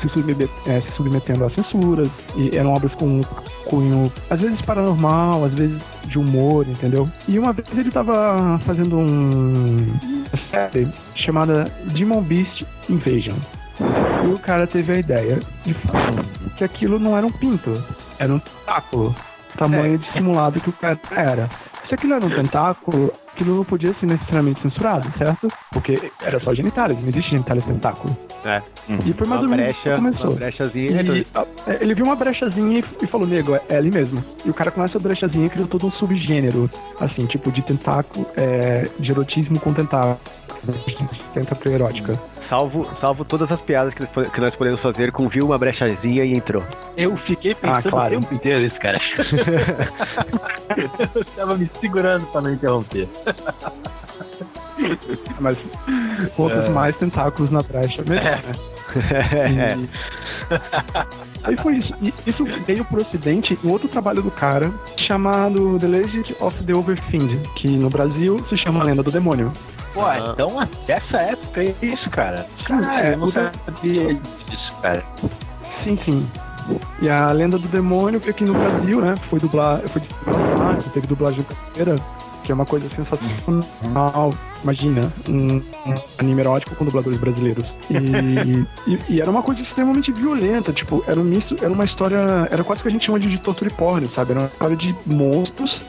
[0.00, 3.20] se, é, se submetendo a censuras, e eram obras com
[3.66, 7.08] cunho, às vezes paranormal, às vezes de humor, entendeu?
[7.28, 9.76] E uma vez ele tava fazendo um
[10.28, 13.36] uma série chamada Demon Beast Invasion.
[14.24, 16.12] E o cara teve a ideia de falar
[16.56, 17.82] que aquilo não era um pinto,
[18.18, 19.14] era um tentáculo.
[19.56, 21.48] Tamanho dissimulado que o cara era.
[21.88, 25.48] Se aquilo era um tentáculo, aquilo não podia ser necessariamente censurado, certo?
[25.72, 28.14] Porque era só genitálias, não existe genitálias tentáculo.
[28.44, 28.62] É.
[29.06, 30.30] E foi mais Uma ou menos brecha, que começou.
[30.30, 31.02] uma brechazinha.
[31.02, 31.26] E,
[31.66, 34.22] é, ele viu uma brechazinha e, e falou, nego, é, é ali mesmo.
[34.44, 38.86] E o cara com essa brechazinha criou todo um subgênero, assim, tipo de tentáculo, é,
[38.98, 40.20] de erotismo com tentáculo.
[41.34, 42.18] Tentáculo erótica.
[42.40, 46.32] Salvo, salvo todas as piadas que, que nós podemos fazer com viu uma brechazinha e
[46.32, 46.62] entrou.
[46.96, 48.16] Eu fiquei pensando Ah, claro.
[48.16, 49.00] o tempo inteiro nisso, cara.
[51.14, 53.08] eu tava me segurando pra não interromper.
[55.40, 55.56] Mas
[56.36, 58.40] quantos mais tentáculos na brecha, melhor, né?
[58.94, 59.88] E-
[61.44, 61.92] Aí foi isso.
[62.00, 66.74] E isso veio pro ocidente em outro trabalho do cara chamado The Legend of the
[66.74, 69.52] Overfiend, que no Brasil se chama Lenda do Demônio.
[69.94, 72.46] Pô, então até essa época é isso, cara.
[72.58, 75.04] Sim, Caralho, é, eu não sabia disso, cara.
[75.84, 76.28] Sim, sim.
[77.00, 79.14] E a Lenda do Demônio veio aqui no Brasil, né?
[79.30, 82.02] Foi dublar, foi dublado lá, teve dublagem brasileira,
[82.44, 84.34] que é uma coisa sensacional.
[84.62, 87.64] Imagina, um, um anime erótico com dubladores brasileiros.
[87.88, 87.96] E,
[88.90, 92.64] e, e era uma coisa extremamente violenta, tipo, era um misto, era uma história, era
[92.64, 94.32] quase que a gente chama de, de torture porn, sabe?
[94.32, 95.84] Era uma história de monstros,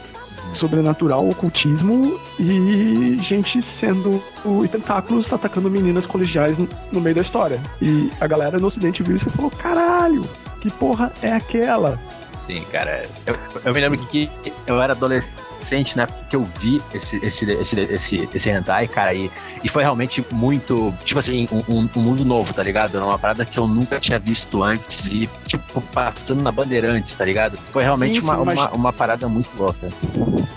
[0.54, 4.22] sobrenatural, ocultismo e gente sendo.
[4.64, 6.58] e tentáculos atacando meninas colegiais
[6.92, 7.60] no, meio da história.
[7.82, 10.28] E a galera no ocidente viu isso e falou: caralho,
[10.62, 12.00] que porra é aquela?
[12.46, 13.06] Sim, cara.
[13.26, 13.36] Eu,
[13.66, 14.30] eu me lembro que
[14.66, 15.49] eu era adolescente
[15.96, 19.30] na época que eu vi esse, esse, esse, esse, esse hentai, cara, e,
[19.64, 22.96] e foi realmente muito, tipo assim, um, um- um mundo novo, tá ligado?
[22.96, 27.26] Era uma parada que eu nunca tinha visto antes e, tipo, passando na Bandeirantes, tá
[27.26, 27.58] ligado?
[27.72, 28.76] Foi realmente Sim, sim, uma, uma, imagina.
[28.76, 29.90] uma parada muito louca.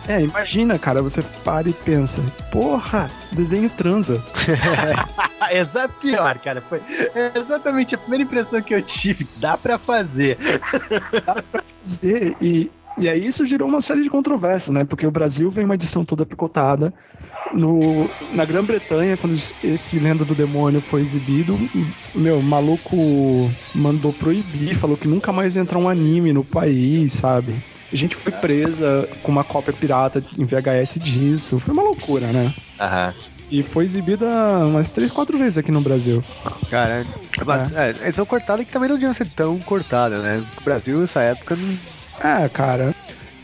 [0.09, 2.13] É, imagina, cara, você para e pensa:
[2.51, 4.23] porra, desenho transa.
[5.51, 6.61] Essa é pior, cara.
[6.63, 6.81] Foi
[7.37, 9.27] exatamente a primeira impressão que eu tive.
[9.37, 10.39] Dá pra fazer.
[11.83, 14.85] dizer, e, e aí isso gerou uma série de controvérsias, né?
[14.85, 16.93] Porque o Brasil vem uma edição toda picotada.
[17.55, 21.59] No, na Grã-Bretanha, quando esse Lenda do Demônio foi exibido,
[22.15, 27.13] meu, o maluco mandou proibir, falou que nunca mais ia entrar um anime no país,
[27.13, 27.63] sabe?
[27.93, 31.59] A gente foi presa com uma cópia pirata em VHS disso.
[31.59, 32.55] Foi uma loucura, né?
[32.81, 33.15] Aham.
[33.51, 34.27] E foi exibida
[34.67, 36.25] umas três, quatro vezes aqui no Brasil.
[36.71, 37.07] Cara,
[37.47, 40.39] mas, é, eles são cortadas que também não deviam ser tão cortadas, né?
[40.39, 41.79] O Brasil nessa época não.
[42.23, 42.95] É, cara.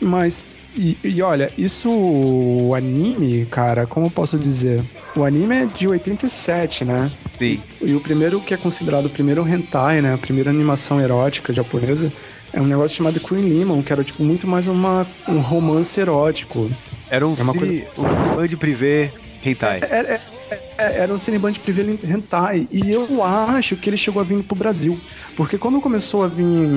[0.01, 0.43] Mas.
[0.73, 1.89] E, e olha, isso.
[1.91, 4.85] O anime, cara, como eu posso dizer?
[5.17, 7.11] O anime é de 87, né?
[7.41, 7.63] Sim.
[7.81, 10.13] E o primeiro que é considerado o primeiro hentai, né?
[10.13, 12.13] A primeira animação erótica japonesa
[12.53, 16.69] é um negócio chamado Queen Lemon, que era tipo muito mais uma, um romance erótico.
[17.09, 19.79] Era um, É uma cine, um cineband privê hentai.
[19.81, 20.21] Era, é-
[20.77, 22.67] é- era um cineband privê hentai.
[22.71, 25.01] E eu acho que ele chegou a vir pro Brasil.
[25.35, 26.69] Porque quando começou a vir.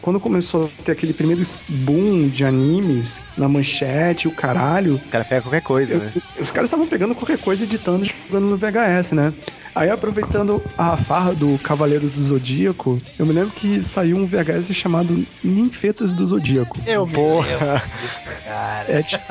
[0.00, 5.24] Quando começou a ter aquele primeiro boom de animes na manchete, o caralho, O cara
[5.24, 6.12] pega qualquer coisa, né?
[6.14, 9.34] eu- os caras estavam pegando qualquer coisa, editando e jogando no VHS, né?
[9.74, 14.74] Aí aproveitando a farra do Cavaleiros do Zodíaco, eu me lembro que saiu um VHS
[14.74, 16.78] chamado Ninfetas do Zodíaco.
[16.86, 17.46] Eu me Porra.
[17.46, 18.92] lembro disso, cara.
[18.92, 19.24] É tipo,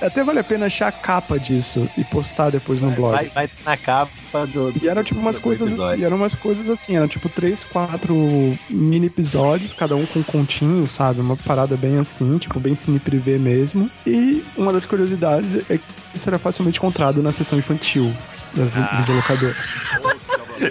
[0.00, 3.12] até vale a pena achar a capa disso e postar depois no blog.
[3.12, 4.72] Vai, vai na capa do.
[4.82, 6.02] E eram tipo umas coisas, episódio.
[6.02, 10.22] e eram umas coisas assim, eram tipo três, quatro mini episódios, cada um com um
[10.22, 11.20] continho, sabe?
[11.20, 13.90] Uma parada bem assim, tipo bem cine privê mesmo.
[14.06, 18.12] E uma das curiosidades é que isso era facilmente encontrado na sessão infantil
[18.54, 19.56] das videolocadoras.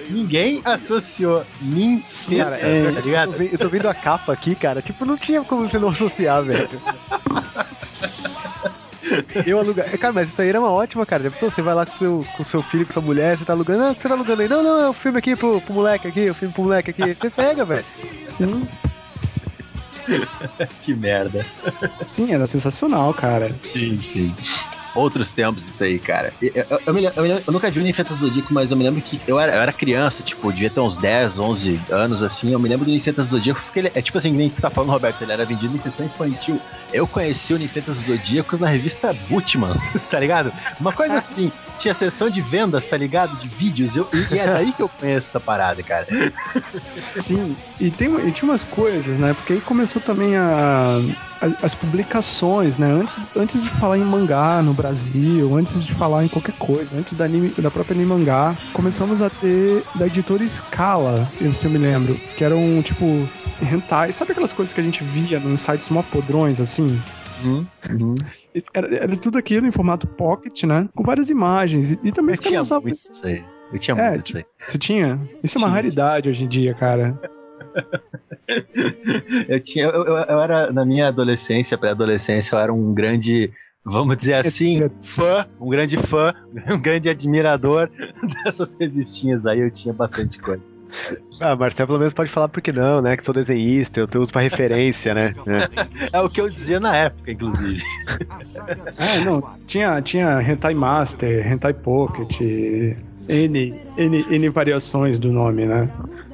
[0.09, 3.31] Ninguém associou ninfeta, Cara, é, tá eu, tô ligado?
[3.31, 4.81] vendo, eu tô vendo a capa aqui, cara.
[4.81, 6.69] Tipo, não tinha como você não associar, velho.
[9.45, 9.97] Eu alugar.
[9.97, 11.23] Cara, mas isso aí era uma ótima, cara.
[11.23, 11.49] Já pensou?
[11.49, 13.83] Você vai lá com seu, com seu filho, com sua mulher, você tá alugando.
[13.83, 14.49] Ah, o que você tá alugando aí?
[14.49, 17.13] Não, não, é o filme aqui pro, pro moleque aqui, o filme pro moleque aqui.
[17.13, 17.85] Você pega, velho.
[18.25, 18.67] Sim.
[20.83, 21.45] que merda.
[22.05, 23.53] Sim, era sensacional, cara.
[23.59, 24.35] Sim, sim.
[24.97, 26.33] Outros tempos isso aí, cara.
[26.41, 28.99] Eu, eu, eu me eu eu nunca vi o Ninfeta Zodíaco, mas eu me lembro
[29.01, 32.51] que eu era, eu era criança, tipo, devia ter uns 10, 11 anos, assim.
[32.51, 34.89] Eu me lembro do Ninfeta Zodíaco, porque ele é tipo assim, nem você tá falando,
[34.89, 36.59] Roberto, ele era vendido em sessão infantil.
[36.91, 39.75] Eu conheci o Ninfetas Zodíacos na revista Butman,
[40.09, 40.51] tá ligado?
[40.79, 43.37] Uma coisa assim, tinha sessão de vendas, tá ligado?
[43.37, 46.07] De vídeos, eu, e é daí que eu conheço essa parada, cara.
[47.13, 49.33] Sim, e, tem, e tinha umas coisas, né?
[49.33, 50.99] Porque aí começou também a,
[51.41, 52.91] as, as publicações, né?
[52.91, 57.13] Antes, antes de falar em mangá no Brasil, antes de falar em qualquer coisa, antes
[57.13, 61.77] da, anime, da própria anime mangá, começamos a ter da editora Scala, se eu me
[61.77, 63.27] lembro, que eram tipo
[63.61, 64.11] hentai.
[64.11, 66.99] Sabe aquelas coisas que a gente via nos sites mó podrões, assim?
[67.43, 68.15] Uhum, uhum.
[68.73, 70.87] Era, era tudo aquilo em formato pocket, né?
[70.95, 71.91] Com várias imagens.
[71.93, 73.43] E, e também Eu os caras tinha usavam- muito isso aí.
[73.71, 74.45] Eu tinha É, muito isso aí.
[74.65, 75.19] Você tinha?
[75.43, 75.75] Isso é uma Tinha.
[75.75, 77.19] raridade hoje em dia, cara.
[79.47, 83.51] Eu tinha, eu, eu- eu era na minha adolescência, pré-adolescência, eu era um grande,
[83.83, 84.79] vamos dizer assim,
[85.15, 86.33] fã, um grande fã,
[86.71, 87.89] um grande admirador
[88.45, 89.59] dessas revistinhas aí.
[89.59, 90.63] Eu tinha bastante coisa.
[91.39, 93.15] Ah, Marcelo pelo menos pode falar porque não, né?
[93.15, 95.35] Que sou desenhista, eu uso pra referência, né?
[95.45, 96.09] É.
[96.17, 97.83] É o que eu dizia na época, inclusive.
[98.97, 105.87] É, não, tinha, tinha Hentai Master, Hentai Pocket, N, N, N variações do nome, né?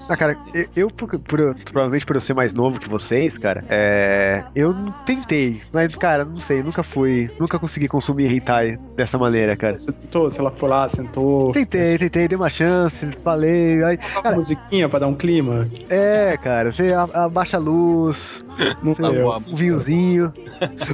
[0.09, 3.63] Ah, cara, eu, eu, por- por- provavelmente por eu ser mais novo que vocês, cara,
[3.69, 4.73] é, eu
[5.05, 9.77] tentei, mas, cara, não sei, nunca fui, nunca consegui consumir hentai dessa maneira, cara.
[9.77, 14.31] Você tentou, se ela foi lá, sentou, Tentei, tentei, dei uma chance, falei, aí, uma
[14.35, 15.67] musiquinha pra dar um clima.
[15.89, 18.43] é, cara, você abaixa a luz,
[18.81, 19.41] Não bom.
[19.51, 20.33] um vinhozinho.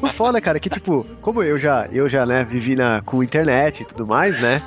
[0.02, 3.24] O foda, cara, é que, tipo, como eu já, eu já, né, vivi na, com
[3.24, 4.62] internet e tudo mais, né,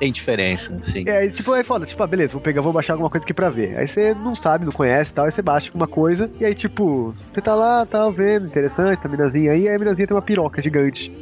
[0.00, 1.04] Tem diferença, sim.
[1.06, 3.50] É, tipo, aí foda, tipo, ah, beleza, vou pegar, vou baixar alguma coisa aqui pra
[3.50, 3.76] ver.
[3.76, 6.54] Aí você não sabe, não conhece e tal, aí você baixa uma coisa, e aí,
[6.54, 10.16] tipo, você tá lá, tá vendo, interessante, tá a minazinha aí, aí a minazinha tem
[10.16, 11.12] uma piroca gigante.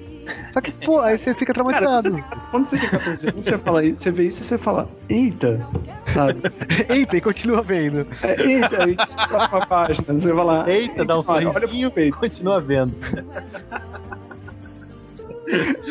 [0.52, 2.10] Só que, pô, aí você fica Cara, traumatizado.
[2.16, 4.88] você, quando você tem 14 anos, você fala isso, você vê isso e você fala,
[5.08, 5.66] eita,
[6.06, 6.40] sabe?
[6.88, 8.06] Eita, e continua vendo.
[8.22, 8.94] É, eita, aí
[9.28, 10.70] próxima página, você vai lá.
[10.70, 12.16] Eita, dá um olha, sorrisinho peito.
[12.16, 12.94] continua vendo.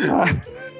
[0.10, 0.26] Ah,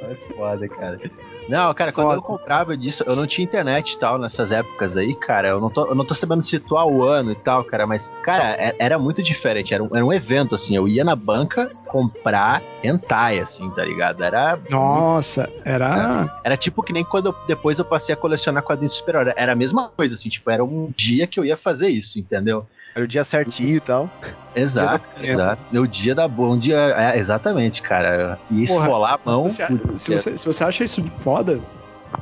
[0.10, 1.00] É foda, cara.
[1.48, 2.18] Não, cara, quando Foda.
[2.18, 5.48] eu comprava disso, eu não tinha internet e tal nessas épocas aí, cara.
[5.50, 8.52] Eu não tô, eu não tô sabendo situar o ano e tal, cara, mas, cara,
[8.60, 9.74] é- era muito diferente.
[9.74, 10.76] Era um, era um evento, assim.
[10.76, 14.24] Eu ia na banca comprar hentai, assim, tá ligado?
[14.24, 14.60] Era.
[14.70, 16.30] Nossa, era.
[16.44, 19.34] Era tipo que nem quando eu- depois eu passei a colecionar quadrinhos de super-herói.
[19.36, 22.66] Era a mesma coisa, assim, tipo, era um dia que eu ia fazer isso, entendeu?
[22.98, 24.10] Era o dia certinho e tal.
[24.56, 25.80] Exato, Dia da exato.
[25.80, 26.76] O dia da boa, um dia.
[26.98, 28.40] É, exatamente, cara.
[28.50, 29.48] E esfolar a mão.
[29.48, 29.64] Se,
[29.96, 31.62] se você, se você acha isso foda,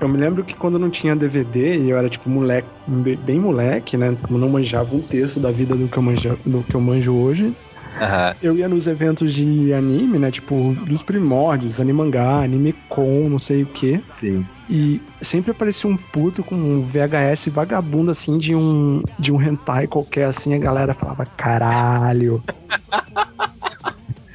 [0.01, 3.39] eu me lembro que quando não tinha DVD e eu era tipo moleque, be- bem
[3.39, 4.17] moleque, né?
[4.29, 7.15] Eu não manjava um terço da vida do que eu manjo, do que eu manjo
[7.15, 7.53] hoje.
[8.01, 8.35] Aham.
[8.41, 10.29] Eu ia nos eventos de anime, né?
[10.31, 14.01] Tipo, dos primórdios, animangá, anime com, não sei o quê.
[14.19, 14.45] Sim.
[14.69, 19.87] E sempre aparecia um puto com um VHS vagabundo, assim, de um, de um hentai
[19.87, 20.53] qualquer, assim.
[20.53, 22.43] A galera falava, caralho.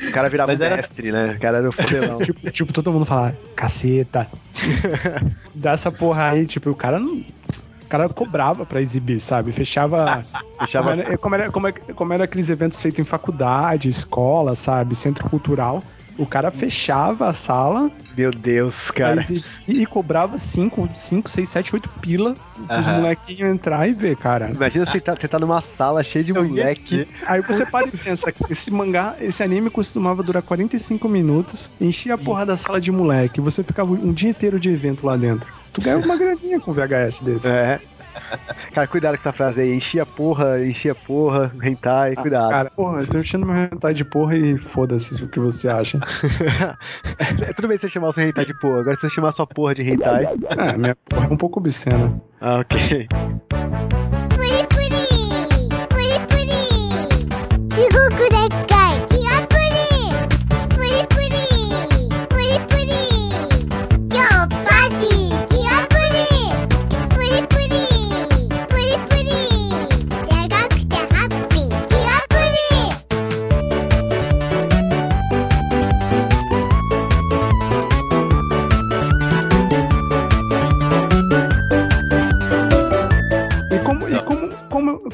[0.08, 1.34] O cara virava Mas era- mestre, né?
[1.36, 2.18] O cara era o fodelão.
[2.24, 4.26] tipo, tipo, todo mundo falava, caceta.
[5.54, 7.22] Dá essa porra aí, tipo, o cara não.
[7.90, 9.50] O cara cobrava pra exibir, sabe?
[9.50, 10.24] Fechava.
[10.61, 14.94] Fechava como, era, como, era, como era aqueles eventos feitos em faculdade, escola, sabe?
[14.94, 15.83] Centro cultural.
[16.20, 19.22] O cara fechava a sala Meu Deus, cara.
[19.22, 22.37] exibir e cobrava 5, 5, 6, 7, 8 pila
[22.68, 23.00] pros Aham.
[23.00, 24.50] molequinhos entrar e ver, cara.
[24.50, 27.09] Imagina você tá, você tá numa sala cheia de Eu moleque.
[27.26, 32.12] Aí você para e pensa que esse mangá, esse anime costumava durar 45 minutos, enchia
[32.14, 35.50] a porra da sala de moleque, você ficava um dia inteiro de evento lá dentro.
[35.72, 37.50] Tu ganhava uma graninha com um VHS desse.
[37.50, 37.80] É.
[38.72, 39.74] Cara, cuidado com essa frase aí.
[39.74, 42.46] Enchia porra, enchia porra, hentai, cuidado.
[42.46, 45.68] Ah, Cara, porra, eu tô enchendo meu hentai de porra e foda-se o que você
[45.68, 45.98] acha.
[47.40, 48.80] É, Tudo bem você chamar o seu hentai de porra.
[48.80, 50.28] Agora se você chamar sua porra de hentai.
[50.48, 52.20] Ah, minha porra é um pouco obscena.
[52.40, 53.08] Ah, ok.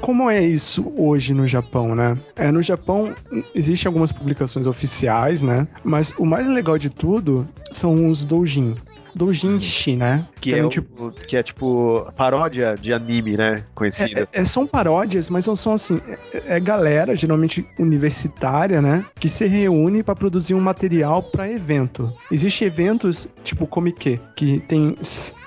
[0.06, 2.16] Como, é isso hoje no Japão, né?
[2.36, 3.12] É, no Japão
[3.52, 5.66] existem algumas publicações oficiais, né?
[5.82, 8.76] Mas o mais legal de tudo são os doujin.
[9.16, 10.26] Doujinshi, né?
[10.40, 13.64] Que é o- tipo que é tipo paródia de anime, né?
[13.74, 14.28] Conhecida.
[14.32, 16.00] É, é- são paródias, mas não são assim.
[16.32, 19.04] É, é galera, geralmente universitária, né?
[19.18, 22.12] Que se reúne pra produzir um material pra evento.
[22.30, 24.96] Existem eventos tipo Comic, que tem,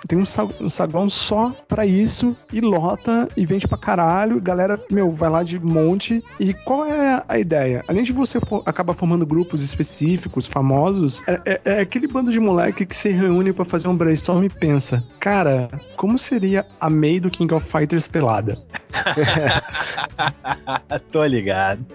[0.08, 4.41] tem um, sa- saguão só pra isso e lota e vende pra caralho.
[4.41, 6.23] Galera, meu, vai lá de monte.
[6.39, 7.84] E qual é a ideia?
[7.88, 12.39] Além de você for, acabar formando grupos específicos, famosos, é, é- é aquele bando de
[12.39, 17.19] moleque que se reúne pra fazer um brainstorm e pensa: cara, como seria a May
[17.19, 18.58] do King of Fighters pelada?
[21.12, 21.86] Tô ligado.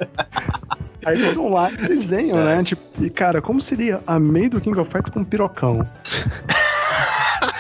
[1.07, 2.63] Aí eles vão lá e desenham, né?
[2.63, 5.79] Tipo, e cara, como seria a May do King of Fighters com um pirocão?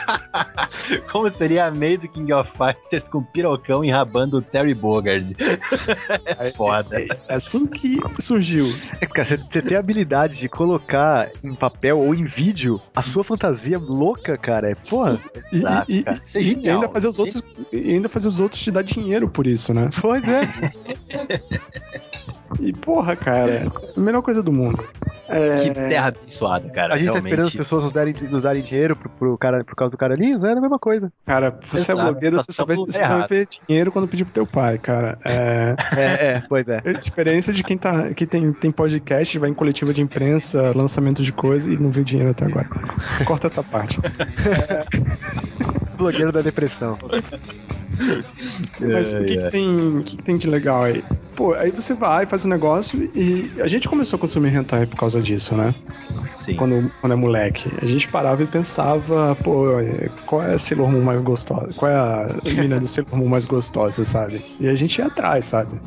[1.10, 5.34] Como seria a meio do King of Fighters com pirocão enrabando o Terry Bogard?
[6.38, 7.00] É foda.
[7.28, 8.66] É assim que surgiu.
[9.00, 13.22] É, Cara, você- tem a habilidade de colocar em papel ou em vídeo a sua
[13.24, 14.70] fantasia louca, cara.
[14.70, 15.18] É, porra,
[15.52, 16.22] E, Exato, e- cara.
[16.34, 19.28] É e- e ainda fazer os outros e ainda fazer os outros te dar dinheiro
[19.28, 19.88] por isso, né?
[20.00, 20.42] pois é.
[22.60, 24.82] E porra, cara, a melhor coisa do mundo.
[25.28, 26.94] É, Que terra abençoada, cara.
[26.94, 27.30] A gente tá realmente.
[27.30, 30.14] esperando as pessoas nos darem, nos darem dinheiro pro, pro cara, por causa do cara
[30.14, 31.10] ali, não é a mesma coisa.
[31.24, 34.06] Cara, você é Exato, blogueiro, tá você só vai, você só vai ver dinheiro quando
[34.06, 35.18] pedir pro teu pai, cara.
[35.24, 35.74] É.
[35.94, 36.82] É, é, pois é.
[36.84, 41.22] É experiência de quem tá, que tem, tem podcast, vai em coletiva de imprensa, lançamento
[41.22, 42.68] de coisa e não viu dinheiro até agora.
[43.24, 43.98] Corta essa parte.
[45.96, 46.98] Blogueiro da depressão.
[48.80, 51.04] Mas o que, que tem, o que, que tem de legal aí?
[51.34, 54.96] Pô, aí você vai, faz um negócio e a gente começou a consumir hentai por
[54.96, 55.74] causa disso, né?
[56.36, 56.56] Sim.
[56.56, 57.70] Quando, quando é moleque.
[57.80, 59.64] A gente parava e pensava, pô,
[60.26, 61.70] qual é a Sailor Moon mais gostosa?
[61.76, 64.44] Qual é a menina do Sailor Moon mais gostosa, sabe?
[64.60, 65.80] E a gente ia atrás, sabe?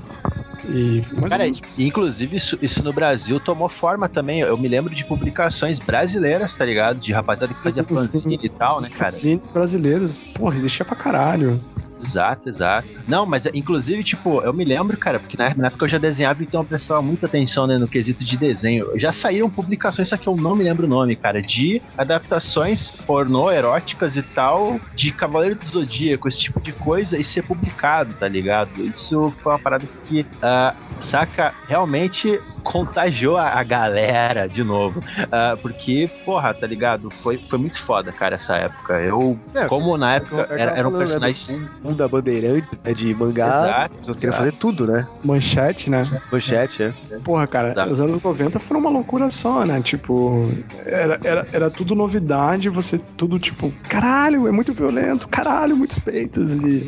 [0.69, 4.41] E Cara, menos inclusive isso, isso no Brasil tomou forma também.
[4.41, 6.99] Eu me lembro de publicações brasileiras, tá ligado?
[6.99, 9.11] De rapaziada que Sim, fazia fanzine e tal, né, cara?
[9.11, 11.59] fanzine brasileiros, porra, existia pra caralho.
[11.99, 12.87] Exato, exato.
[13.07, 16.43] Não, mas inclusive, tipo, eu me lembro, cara, porque na, na época eu já desenhava,
[16.43, 18.87] então eu prestava muita atenção né, no quesito de desenho.
[18.95, 23.51] Já saíram publicações, só que eu não me lembro o nome, cara, de adaptações pornô,
[23.51, 28.27] eróticas e tal, de Cavaleiro do Zodíaco, esse tipo de coisa, e ser publicado, tá
[28.27, 28.81] ligado?
[28.83, 35.01] Isso foi uma parada que, ah, saca, realmente contagiou a, a galera de novo.
[35.31, 37.09] Ah, porque, porra, tá ligado?
[37.21, 38.99] Foi, foi muito foda, cara, essa época.
[38.99, 41.47] Eu, É, como na época era, eram falando, né, personagens.
[41.47, 43.47] do mundo da bandeirante, né, de mangá.
[43.47, 44.43] Exato, Você queria exato.
[44.43, 45.07] fazer tudo, né?
[45.27, 46.21] Manchete, né?
[46.31, 46.93] Manchete, é.
[47.23, 47.91] Porra, cara, Exato.
[47.91, 49.81] os anos 90 foram uma loucura só, né?
[49.81, 50.49] Tipo,
[50.85, 56.61] era, era, era tudo novidade, você tudo tipo, caralho, é muito violento, caralho, muitos peitos
[56.61, 56.87] e.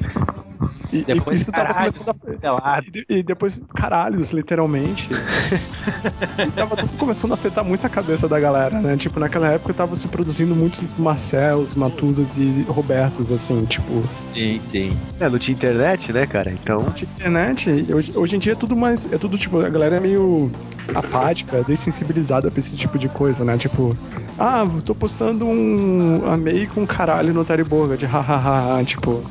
[0.92, 2.14] E, e Depois, isso tava caralho, começando a.
[2.40, 2.86] pelado.
[2.88, 5.10] E, de- depois, caralhos, literalmente.
[6.48, 8.98] e tava tudo começando a afetar muito a cabeça da galera, né?
[8.98, 14.04] Tipo, naquela época tava se produzindo muitos Marcels, Matuzas e Robertos, assim, tipo.
[14.34, 14.98] Sim, sim.
[15.20, 16.52] É, não tinha internet, né, cara?
[16.52, 16.86] Então.
[16.96, 19.12] de internet, e hoje, hoje em dia é tudo mais.
[19.12, 20.52] É tudo tipo, a galera é meio
[20.96, 23.58] apática, dessensibilizada pra esse tipo de coisa, né?
[23.58, 23.96] Tipo,
[24.38, 29.24] ah, tô postando um amei com caralho no Terry Bogard, hahaha, tipo.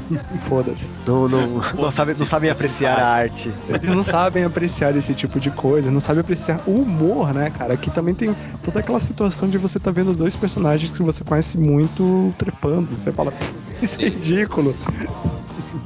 [0.38, 0.92] Foda-se.
[1.06, 3.52] Não, não, não, sabe, não sabem apreciar a arte.
[3.68, 7.76] Eles não sabem apreciar esse tipo de coisa, não sabem apreciar o humor, né, cara?
[7.76, 11.58] Que também tem toda aquela situação de você tá vendo dois personagens que você conhece
[11.58, 12.96] muito trepando.
[12.96, 14.74] Você fala, "Pff, isso é ridículo.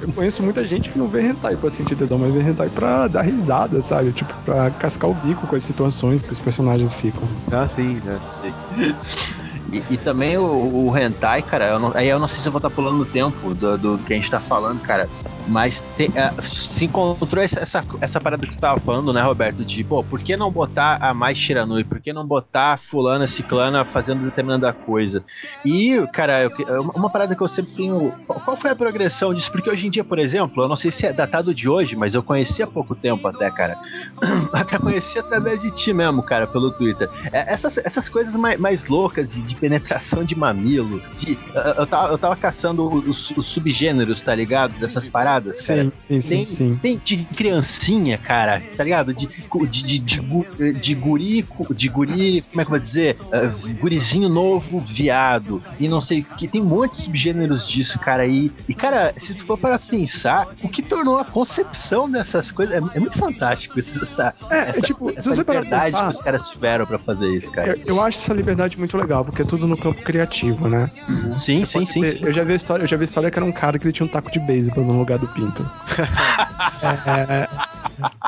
[0.01, 3.07] Eu conheço muita gente que não vê hentai pra sentir tesão, mas vê hentai pra
[3.07, 4.13] dar risada, sabe?
[4.13, 7.29] Tipo, pra cascar o bico com as situações que os personagens ficam.
[7.51, 8.19] Ah, sim, né?
[9.73, 12.53] E, e também o, o hentai, cara, eu não- aí eu não sei se eu
[12.53, 15.09] vou estar pulando no tempo do, do, do que a gente tá falando, cara.
[15.51, 19.65] Mas te- ah, se encontrou essa, essa, essa parada que tu tava falando, né, Roberto?
[19.65, 21.85] De, pô, por que não botar a mais Shiranui?
[21.85, 25.25] Por que não botar fulana, ciclana fazendo determinada coisa?
[25.65, 26.51] E, cara, eu
[26.95, 28.13] uma parada que eu sempre tenho.
[28.27, 29.51] Qual foi a progressão disso?
[29.51, 32.15] Porque hoje em dia, por exemplo, eu não sei se é datado de hoje, mas
[32.15, 33.77] eu conheci há pouco tempo até, cara.
[34.53, 37.09] até conheci através de ti mesmo, cara, pelo Twitter.
[37.33, 41.39] É, essas, essas coisas mais, mais loucas de, de penetração de mamilo, de.
[41.55, 44.79] Eu, eu tava, eu tava caçando os, os subgêneros, tá ligado?
[44.79, 45.53] Dessas paradas, cara.
[45.53, 46.77] Sim, sim, sim, Tem, sim.
[46.79, 49.15] tem de criancinha, cara, tá ligado?
[49.15, 53.17] De, de, de, de, de guri, de guri, como é que eu vou dizer?
[53.33, 56.49] Ah, gurizinho novo, viado, e não sei o que.
[56.49, 58.27] Tem um monte de subgêneros disso, cara.
[58.27, 62.75] E, e cara, se tu for para pensar, o que tornou a concepção dessas coisas
[62.77, 63.79] é, é muito fantástico.
[63.79, 66.21] isso, Essa, É, é essa, tipo, se essa você parar pra liberdade pensar, que os
[66.21, 67.79] caras tiveram pra fazer isso, cara.
[67.87, 70.89] eu, eu acho essa liberdade muito legal, porque é tudo no campo criativo, né?
[71.37, 72.25] Sim, Você sim, sim, ter- sim.
[72.25, 74.07] Eu já vi história, eu já vi história que era um cara que ele tinha
[74.07, 75.65] um taco de beisebol no lugar do pinto.
[76.83, 77.49] É,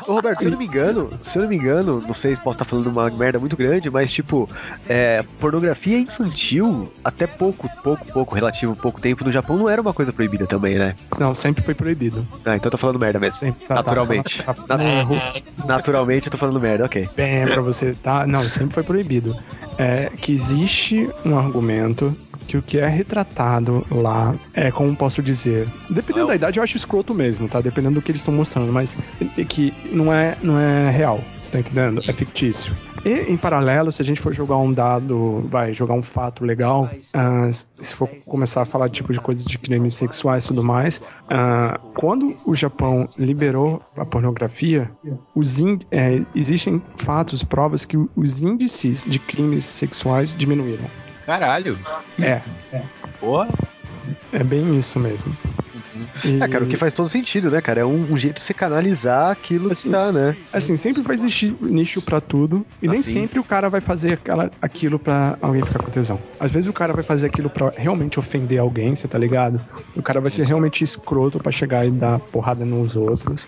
[0.07, 2.41] Ô, Roberto, se eu não me engano, se eu não me engano, não sei se
[2.41, 4.49] posso estar falando uma merda muito grande, mas tipo,
[4.87, 9.93] é, pornografia infantil, até pouco, pouco, pouco, relativo pouco tempo no Japão, não era uma
[9.93, 10.95] coisa proibida também, né?
[11.19, 12.27] Não, sempre foi proibido.
[12.45, 13.37] Ah, então eu tô falando merda mesmo.
[13.39, 13.65] Sempre.
[13.65, 14.43] tá, Naturalmente.
[14.43, 15.15] Tá, tá, Na- erro.
[15.65, 17.09] Naturalmente eu tô falando merda, ok.
[17.15, 18.27] Bem, é pra você, tá?
[18.27, 19.35] Não, sempre foi proibido.
[19.77, 22.15] É que existe um argumento
[22.47, 26.77] que o que é retratado lá é, como posso dizer, dependendo da idade, eu acho
[26.77, 27.61] escroto mesmo, tá?
[27.61, 28.97] Dependendo do que eles estão mostrando, mas
[29.37, 32.01] é que não é, não é real, você tá entendendo?
[32.07, 32.75] É fictício.
[33.05, 36.89] E, em paralelo, se a gente for jogar um dado, vai, jogar um fato legal,
[37.13, 41.01] ah, se for começar a falar tipo de coisas de crimes sexuais e tudo mais,
[41.29, 44.89] ah, quando o Japão liberou a pornografia,
[45.91, 51.02] é, existem fatos, provas que os índices de crimes sexuais diminuíram.
[51.25, 51.77] Caralho.
[52.19, 52.41] É,
[53.19, 53.47] Porra.
[54.31, 55.31] é bem isso mesmo.
[56.25, 57.81] E- É, cara, o que faz todo sentido, né, cara?
[57.81, 60.35] É um, um jeito de você canalizar aquilo Assim, que tá, né?
[60.51, 63.11] Assim, sempre vai existir nicho pra tudo e nem Assim.
[63.11, 66.19] sempre o cara vai fazer aquela, aquilo pra alguém ficar com tesão.
[66.39, 69.61] Às vezes o cara vai fazer aquilo pra realmente ofender alguém, você tá ligado?
[69.95, 73.47] O cara vai ser realmente escroto pra chegar e dar porrada nos outros.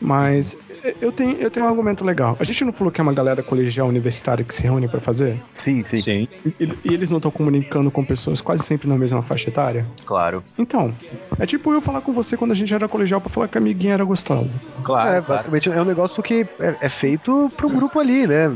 [0.00, 0.56] Mas
[1.00, 2.36] eu tenho, eu tenho um argumento legal.
[2.38, 5.40] A gente não falou que é uma galera colegial universitária que se reúne pra fazer?
[5.56, 6.00] Sim, sim.
[6.02, 6.28] Sim,
[6.60, 9.86] E, e eles não estão comunicando com pessoas quase sempre na mesma faixa etária?
[10.04, 10.42] claro.
[10.58, 10.94] Então,
[11.38, 13.60] é tipo eu falar com você quando a gente era colegial pra falar que a
[13.60, 14.60] amiguinha era gostosa.
[14.82, 15.26] Claro, É, claro.
[15.26, 18.48] basicamente é um negócio que é, é feito pro grupo ali, né?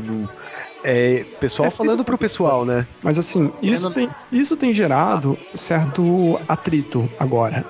[0.83, 2.85] É, pessoal É falando pro pessoal, né?
[3.01, 7.65] Mas assim, isso tem, isso tem gerado certo atrito agora.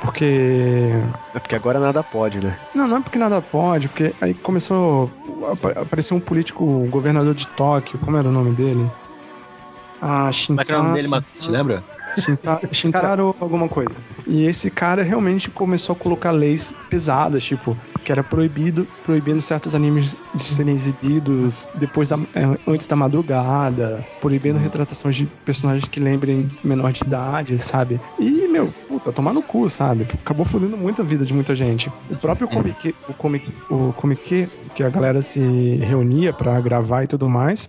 [0.00, 0.90] Porque.
[1.34, 2.58] É porque agora nada pode, né?
[2.74, 5.10] Não, não é porque nada pode, porque aí começou.
[5.76, 8.90] Apareceu um político, um governador de Tóquio, como era o nome dele?
[10.00, 11.24] Ah, Como é que é o nome dele?
[11.40, 11.82] Te lembra?
[12.16, 13.98] Shinta- Shintaro alguma coisa.
[14.26, 19.74] E esse cara realmente começou a colocar leis pesadas, tipo, que era proibido, proibindo certos
[19.74, 26.00] animes de serem exibidos depois da, é, antes da madrugada, proibindo retratações de personagens que
[26.00, 28.00] lembrem menor de idade, sabe?
[28.18, 30.06] E, meu, puta, tomar no cu, sabe?
[30.14, 31.90] Acabou fudendo muito a vida de muita gente.
[32.10, 37.06] O próprio Comic, o Comic, o Comic, que a galera se reunia pra gravar e
[37.06, 37.68] tudo mais,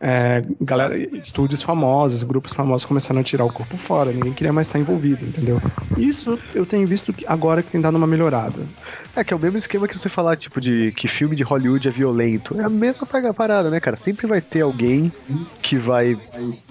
[0.00, 4.66] é, galera, estúdios famosos, grupos famosos começaram a tirar o corpo fora, ninguém queria mais
[4.66, 5.60] estar envolvido, entendeu?
[5.96, 8.66] Isso eu tenho visto que agora que tem dado uma melhorada.
[9.14, 11.86] É que é o mesmo esquema que você falar, tipo, de que filme de Hollywood
[11.86, 12.58] é violento.
[12.58, 13.96] É a mesma parada, né, cara?
[13.98, 15.12] Sempre vai ter alguém
[15.62, 16.16] que vai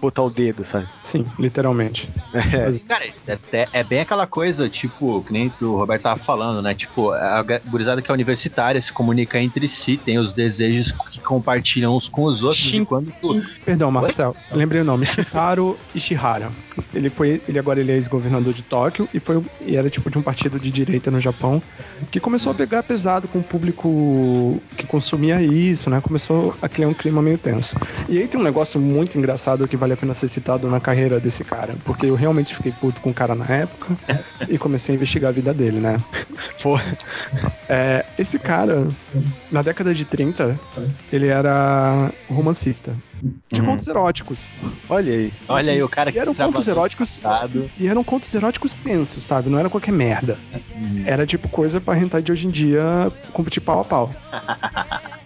[0.01, 0.87] botar o dedo, sabe?
[1.01, 2.09] Sim, literalmente.
[2.33, 2.63] É.
[2.65, 6.61] Mas- Cara, é, até- é bem aquela coisa, tipo, que nem o Roberto tava falando,
[6.61, 6.73] né?
[6.73, 11.95] Tipo, a gurizada que é universitária se comunica entre si, tem os desejos que compartilham
[11.95, 13.41] uns com os outros, Shin- e quando tu.
[13.65, 16.51] Perdão, Marcel, eu lembrei o nome, Shintaro Ishihara.
[16.93, 20.17] Ele foi, ele agora ele é ex-governador de Tóquio e foi e era tipo de
[20.17, 21.61] um partido de direita no Japão
[22.09, 25.99] que começou a pegar pesado com o público que consumia isso, né?
[26.01, 27.75] Começou a criar um clima meio tenso.
[28.07, 31.19] E aí tem um negócio muito engraçado que vale a pena ser citado na carreira
[31.19, 33.97] desse cara, porque eu realmente fiquei puto com o cara na época
[34.47, 36.01] e comecei a investigar a vida dele, né?
[36.61, 36.79] Pô,
[37.69, 38.87] É, esse cara,
[39.51, 40.59] na década de 30,
[41.11, 42.93] ele era romancista
[43.51, 44.49] de contos eróticos.
[44.89, 45.33] olha aí.
[45.47, 47.69] Olha aí, o cara que E eram contos extravasou eróticos passado.
[47.77, 49.49] e eram contos eróticos tensos, sabe?
[49.49, 50.37] Não era qualquer merda.
[51.05, 52.81] Era tipo coisa pra hentai de hoje em dia
[53.33, 54.11] competir pau a pau.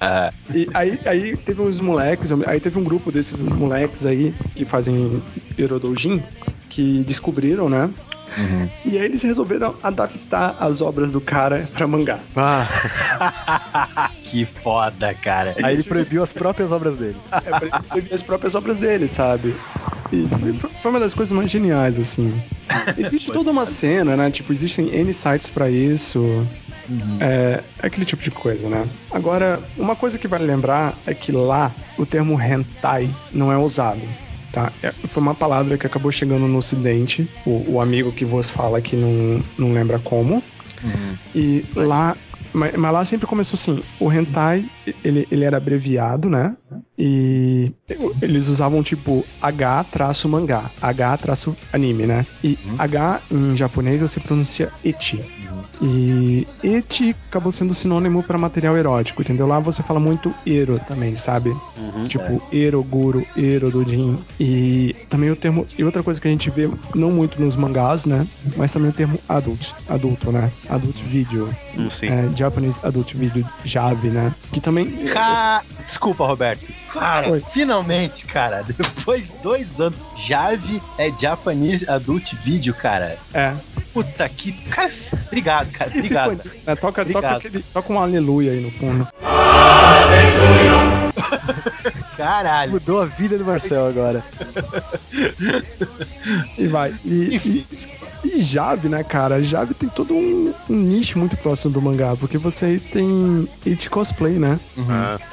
[0.00, 4.64] Ah, E aí, aí teve uns moleques, aí teve um grupo desses moleques aí que
[4.64, 5.22] fazem
[5.56, 6.24] Erodoujin
[6.68, 7.88] que descobriram, né?
[8.36, 8.68] uhum.
[8.84, 12.18] E aí eles resolveram adaptar as obras do cara pra mangá.
[12.34, 15.54] Ah, que foda, cara.
[15.62, 17.16] aí ele proibiu as próprias obras dele.
[17.44, 19.54] É, escrever as próprias obras dele, sabe?
[20.12, 20.26] E
[20.80, 22.40] foi, uma das coisas mais geniais, assim.
[22.96, 24.30] Existe toda uma cena, né?
[24.30, 26.46] Tipo, existem N sites pra isso.
[27.20, 28.88] É, é aquele tipo de coisa, né?
[29.10, 34.02] Agora, uma coisa que vale lembrar é que lá o termo hentai não é usado.
[34.52, 34.72] Tá?
[34.82, 37.28] É, foi uma palavra que acabou chegando no ocidente.
[37.44, 40.42] O, o amigo que vos fala que não, não lembra como.
[41.34, 42.16] E lá.
[42.54, 44.64] Mas, lá sempre começou assim: o hentai
[45.04, 46.56] ele, ele era abreviado, né?
[46.98, 47.72] E
[48.22, 52.26] eles usavam tipo H-mangá, H-anime, né?
[52.42, 55.20] E H em japonês você pronuncia eti.
[55.82, 59.46] E eti acabou sendo sinônimo para material erótico, entendeu?
[59.46, 61.54] Lá você fala muito ero também, sabe?
[62.08, 64.18] tipo ero, guru, ero, dojin.
[64.38, 65.66] E também o termo.
[65.76, 68.26] E outra coisa que a gente vê não muito nos mangás, né?
[68.56, 70.50] Mas também o termo adult, adulto, né?
[70.68, 71.48] Adult video.
[71.76, 72.06] Hum, sim.
[72.06, 74.34] É, Japanese Adult Video Jave, né?
[74.52, 74.73] Que também.
[75.12, 75.62] Ca...
[75.84, 76.66] Desculpa, Roberto.
[76.92, 77.44] Cara, Oi.
[77.52, 83.18] finalmente, cara, depois de dois anos, Jave é Japanese Adult Video, cara.
[83.32, 83.52] É.
[83.92, 84.52] Puta que.
[84.70, 84.90] Cara,
[85.26, 85.90] obrigado, cara.
[85.94, 86.40] Obrigado.
[86.66, 87.36] É, toca, toca, Obrigado.
[87.36, 89.06] aquele, toca um aleluia aí no fundo.
[92.16, 92.72] Caralho.
[92.72, 94.24] Mudou a vida do Marcel agora.
[96.56, 96.94] E vai.
[97.04, 97.66] E, e,
[98.24, 99.42] e Jave, né, cara?
[99.42, 103.90] Jave tem todo um, um nicho muito próximo do mangá, porque você aí tem it
[103.90, 104.58] cosplay, né?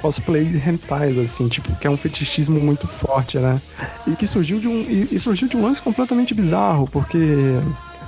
[0.01, 3.61] Cosplays hentais, assim, tipo, que é um fetichismo muito forte, né?
[4.07, 4.81] E que surgiu de um.
[4.81, 7.17] E, e surgiu de um lance completamente bizarro, porque.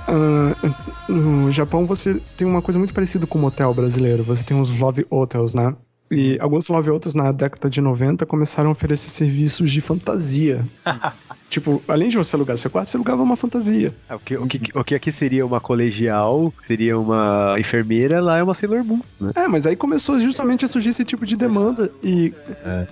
[0.08, 0.74] ah,
[1.08, 4.22] no Japão você tem uma coisa muito parecida com o motel brasileiro.
[4.24, 5.74] Você tem os love hotels, né?
[6.10, 10.64] E alguns love hotels na década de 90 começaram a oferecer serviços de fantasia.
[11.48, 13.92] tipo, além de você alugar seu quarto, você alugava uma fantasia.
[14.08, 18.36] É, o, que, o, que, o que aqui seria uma colegial, seria uma enfermeira, lá
[18.38, 19.32] é uma Sailor Moon, né?
[19.34, 22.32] É, mas aí começou justamente a surgir esse tipo de demanda e,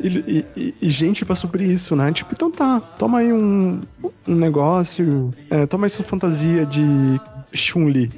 [0.00, 2.12] e, e- e- e gente pra suprir isso, né?
[2.12, 3.80] Tipo, então tá, toma aí um,
[4.26, 6.82] um negócio, é, toma aí sua fantasia de
[7.52, 8.10] Chun-Li.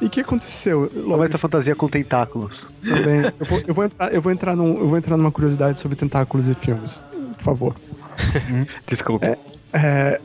[0.00, 0.90] E o que aconteceu?
[0.94, 2.70] Logo essa fantasia com tentáculos.
[2.82, 3.32] Também.
[3.38, 5.96] Eu vou, eu vou entrar, eu vou entrar, num, eu vou entrar numa curiosidade sobre
[5.96, 7.00] tentáculos e filmes.
[7.36, 7.74] Por favor.
[8.86, 9.38] Desculpa.
[9.72, 9.72] É.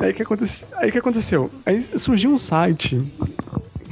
[0.00, 0.68] aí que aconteceu?
[0.76, 1.50] Aí que aconteceu?
[1.66, 3.00] Aí surgiu um site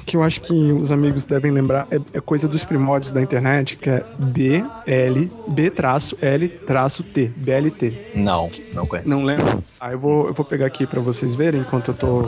[0.07, 3.77] que eu acho que os amigos devem lembrar, é, é coisa dos primórdios da internet,
[3.77, 7.95] que é BL B-L-T, BLT.
[8.15, 9.09] Não, não conheço.
[9.09, 9.63] Não lembro?
[9.81, 12.23] Ah, eu vou, eu vou pegar aqui pra vocês verem enquanto eu tô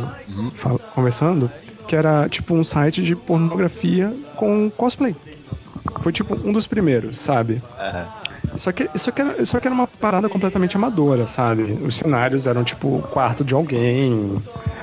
[0.54, 1.50] fal- conversando,
[1.86, 5.14] que era tipo um site de pornografia com cosplay.
[6.00, 7.62] Foi tipo um dos primeiros, sabe?
[8.56, 11.62] Só que, só, que era, só que era uma parada completamente amadora, sabe?
[11.82, 14.36] Os cenários eram tipo quarto de alguém,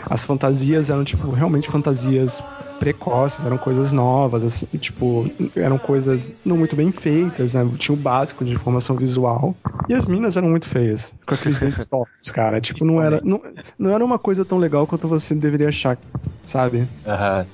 [0.09, 2.41] as fantasias eram tipo realmente fantasias
[2.79, 7.67] precoces, eram coisas novas, assim, tipo, eram coisas não muito bem feitas, né?
[7.77, 9.55] Tinha o básico de informação visual.
[9.87, 12.59] E as minas eram muito feias, com aqueles dentes tortos, cara.
[12.59, 13.41] Tipo, não era, não,
[13.77, 15.97] não era uma coisa tão legal quanto você deveria achar,
[16.43, 16.87] sabe?
[17.05, 17.45] Aham.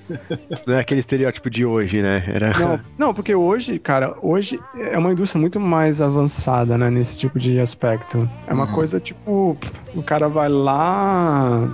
[0.65, 2.23] Não é aquele estereótipo de hoje, né?
[2.27, 2.51] Era...
[2.57, 7.39] Não, não, porque hoje, cara, hoje é uma indústria muito mais avançada, né, nesse tipo
[7.39, 8.29] de aspecto.
[8.47, 9.57] É uma coisa tipo,
[9.93, 11.67] o cara vai lá.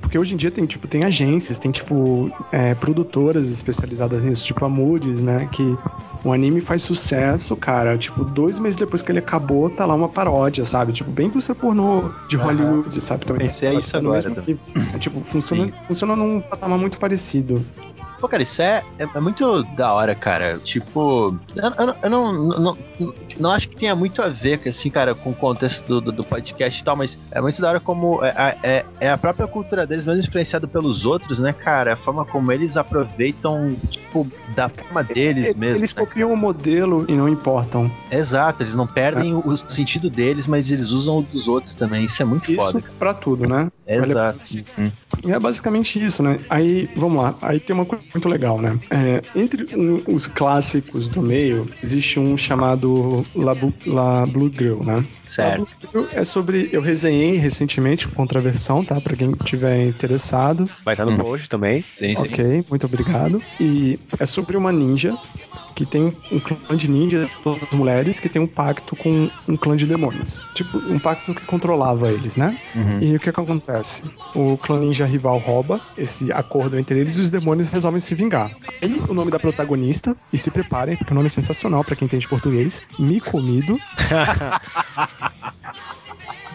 [0.00, 4.64] Porque hoje em dia tem, tipo, tem agências, tem, tipo, é, produtoras especializadas nisso, tipo
[4.64, 5.48] a Moody's, né?
[5.50, 5.76] Que
[6.24, 7.98] o anime faz sucesso, cara.
[7.98, 10.92] Tipo, dois meses depois que ele acabou, tá lá uma paródia, sabe?
[10.92, 13.26] Tipo, bem indústria pornô de Hollywood, sabe?
[13.26, 14.60] Também Pensei tá isso agora mesmo.
[14.94, 17.64] É, tipo, funciona, funciona num patamar muito parecido.
[18.20, 20.58] Pô, cara, isso é, é, é muito da hora, cara.
[20.58, 22.58] Tipo, eu, eu- eu não, não,
[22.98, 26.12] não, não acho que tenha muito a ver, assim, cara, com o contexto do, do,
[26.12, 29.46] do podcast e tal, mas é muito da hora como é, é, é a própria
[29.46, 31.94] cultura deles, mesmo influenciado pelos outros, né, cara?
[31.94, 35.80] A forma como eles aproveitam, tipo, da forma deles E- mesmo.
[35.80, 36.04] Eles né?
[36.04, 37.90] copiam o modelo e não importam.
[38.10, 42.04] Exato, eles não perdem o, o sentido deles, mas eles usam o dos outros também.
[42.04, 42.84] Isso é muito Isso foda.
[42.98, 43.68] pra tudo, né?
[43.86, 44.38] Vale- Exato.
[44.78, 44.90] Uhum.
[45.26, 46.38] E é basicamente isso, né?
[46.48, 47.34] Aí, vamos lá.
[47.42, 48.78] Aí tem uma coisa muito legal, né?
[48.90, 49.66] É, entre
[50.08, 55.04] os clássicos do meio, existe um chamado La, Bu- La Blue Girl, né?
[55.22, 55.60] Certo.
[55.60, 56.68] La Blue Girl é sobre...
[56.72, 59.00] Eu resenhei recentemente com contraversão, tá?
[59.00, 60.68] Pra quem tiver interessado.
[60.84, 61.82] Vai estar no post também.
[61.82, 62.22] Sim, sim.
[62.22, 63.42] Ok, muito obrigado.
[63.60, 65.16] E é sobre uma ninja
[65.74, 69.76] que tem um clã de ninjas, todas mulheres, que tem um pacto com um clã
[69.76, 70.40] de demônios.
[70.54, 72.56] Tipo, um pacto que controlava eles, né?
[73.02, 74.02] E o que, que acontece?
[74.34, 78.50] O clã ninja rival rouba esse acordo entre eles e os demônios resolvem se vingar.
[78.82, 82.06] Aí o nome da protagonista, e se preparem, porque o nome é sensacional pra quem
[82.06, 83.80] entende português, Me Comido.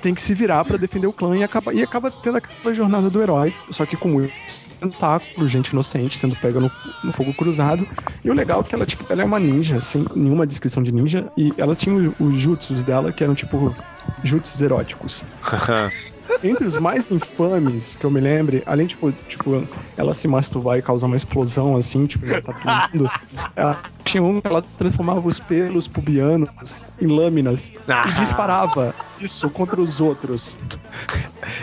[0.01, 3.09] tem que se virar pra defender o clã e acaba, e acaba tendo aquela jornada
[3.09, 6.71] do herói, só que com muitos tentáculos, gente inocente sendo pega no,
[7.03, 7.85] no fogo cruzado.
[8.23, 10.91] E o legal é que ela, tipo, ela é uma ninja, sem nenhuma descrição de
[10.91, 13.75] ninja, e ela tinha os jutsus dela, que eram, tipo,
[14.23, 15.25] jutsus eróticos.
[16.41, 20.81] Entre os mais infames que eu me lembre, além, tipo, tipo ela se masturbar e
[20.81, 23.11] causar uma explosão, assim, tipo, tá todo mundo,
[23.55, 27.73] ela, tinha um que ela transformava os pelos pubianos em lâminas
[28.07, 30.57] e disparava isso contra os outros.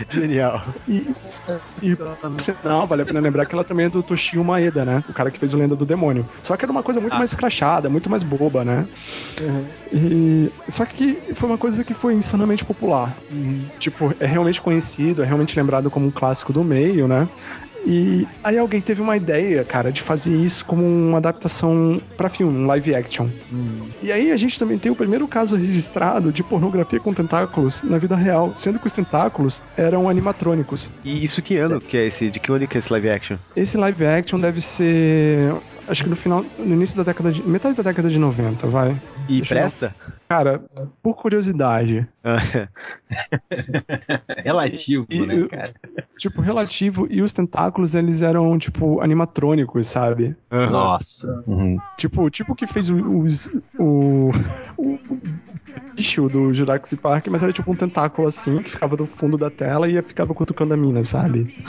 [0.09, 0.63] Genial.
[0.87, 1.07] E,
[1.81, 1.97] e
[2.41, 5.03] sinal, vale a pena lembrar que ela também é do Toshio Maeda, né?
[5.09, 6.27] O cara que fez o Lenda do Demônio.
[6.43, 8.87] Só que era uma coisa muito mais crachada, muito mais boba, né?
[9.91, 13.15] E, só que foi uma coisa que foi insanamente popular.
[13.79, 17.27] Tipo, é realmente conhecido, é realmente lembrado como um clássico do meio, né?
[17.85, 22.57] E aí alguém teve uma ideia, cara, de fazer isso como uma adaptação pra filme,
[22.59, 23.29] um live action.
[24.01, 27.97] E aí a gente também tem o primeiro caso registrado de pornografia com tentáculos na
[27.97, 30.91] vida real, sendo que os tentáculos eram animatrônicos.
[31.03, 32.29] E isso que ano que é esse?
[32.29, 33.37] De que ano que é esse live action?
[33.55, 35.53] Esse live action deve ser
[35.87, 37.41] acho que no final, no início da década de.
[37.47, 38.95] metade da década de 90, vai.
[39.29, 39.95] E Deixa eu- presta?
[40.29, 40.61] Cara,
[41.01, 42.05] por curiosidade,
[44.43, 45.73] Relativo, E- né, cara?
[46.17, 50.35] tipo, relativo, e os tentáculos, eles eram, tipo, animatrônicos, sabe?
[50.51, 51.43] Nossa.
[51.47, 51.79] Uhum.
[51.97, 53.49] Tipo, tipo que fez o, os-
[53.79, 54.31] o,
[54.77, 54.99] o,
[55.95, 59.49] bicho do Jurassic Park, mas era tipo um tentáculo assim, que ficava do fundo da
[59.49, 61.55] tela e ficava cutucando a mina, sabe?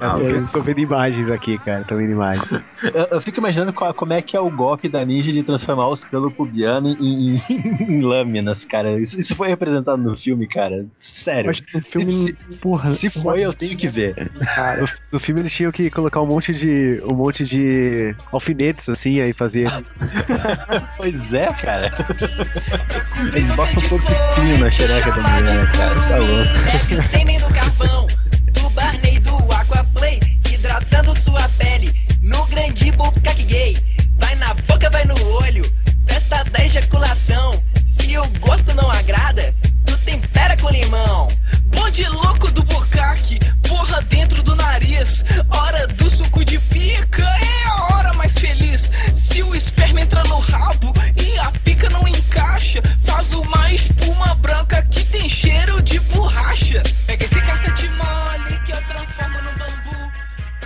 [0.00, 1.84] Eu tô, É tô vendo imagens aqui, cara.
[1.84, 2.48] Tô vendo imagens.
[2.82, 5.83] Eu, eu fico imaginando qual- como é que é o golpe da ninja de transformar
[5.88, 7.42] os pelo pubiano em, em-
[7.88, 9.00] em lâminas, cara.
[9.00, 10.86] Isso, isso foi representado no filme, cara.
[11.00, 11.50] Sério.
[11.50, 12.94] acho que o filme, porra.
[12.94, 14.30] Se foi, eu tenho que ver.
[14.54, 17.00] Cara, No, no filme eles tinham que colocar um monte de.
[17.04, 19.68] um monte de alfinetes assim, aí fazer.
[20.96, 21.92] Pois é, cara.
[23.34, 25.94] Eles botam um pouco de espinho na xereca da mulher, né, cara?
[26.08, 27.02] Tá louco.
[27.02, 28.06] Sêmen do carvão,
[28.52, 30.20] do Barney do Aquaplay,
[30.52, 31.90] hidratando sua pele,
[32.22, 33.76] no grande bucaque gay.
[34.18, 35.64] Vai na boca, vai no olho,
[36.06, 37.62] festa da ejaculação.
[37.86, 39.54] Se o gosto não agrada,
[39.86, 41.28] tu tempera com limão.
[41.66, 43.38] Bonde louco do bucaque,
[43.68, 45.24] porra dentro do nariz.
[45.48, 48.90] Hora do suco de pica, é a hora mais feliz.
[49.14, 54.82] Se o esperma entra no rabo e a pica não encaixa, faz uma espuma branca
[54.82, 56.82] que tem cheiro de borracha.
[57.06, 60.12] Pega esse cacete mole que eu transformo no bambu.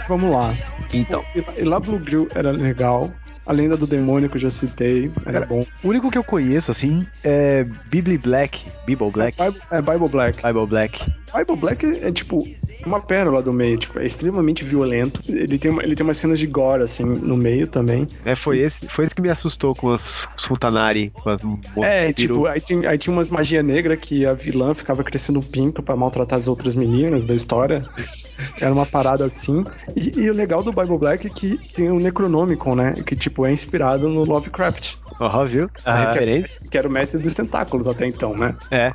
[0.08, 0.54] vamos lá.
[0.92, 3.12] Então, E lá Blue Grill era legal.
[3.48, 5.64] A lenda do demônio que eu já citei era Cara, bom.
[5.82, 8.66] O único que eu conheço, assim, é Bible Black.
[8.86, 9.42] Bible Black?
[9.42, 10.42] Bible, é Bible Black.
[10.46, 11.06] Bible Black.
[11.34, 12.46] Bible Black é tipo
[12.86, 15.22] uma pérola do meio, tipo, é extremamente violento.
[15.28, 18.06] Ele tem, uma, ele tem umas cenas de gore, assim, no meio também.
[18.24, 21.40] É, foi esse, foi esse que me assustou com as os Futanari, com as
[21.82, 25.82] É, tipo, aí tinha, aí tinha umas magia negra que a vilã ficava crescendo pinto
[25.82, 27.84] pra maltratar as outras meninas da história.
[28.60, 29.64] Era uma parada assim.
[29.96, 32.94] E, e o legal do Bible Black é que tem o Necronomicon, né?
[33.06, 34.96] Que, tipo, é inspirado no Lovecraft.
[35.20, 35.70] Aham, viu?
[35.84, 36.60] A Ah, referência.
[36.70, 38.54] Que era o mestre dos tentáculos até então, né?
[38.70, 38.92] É.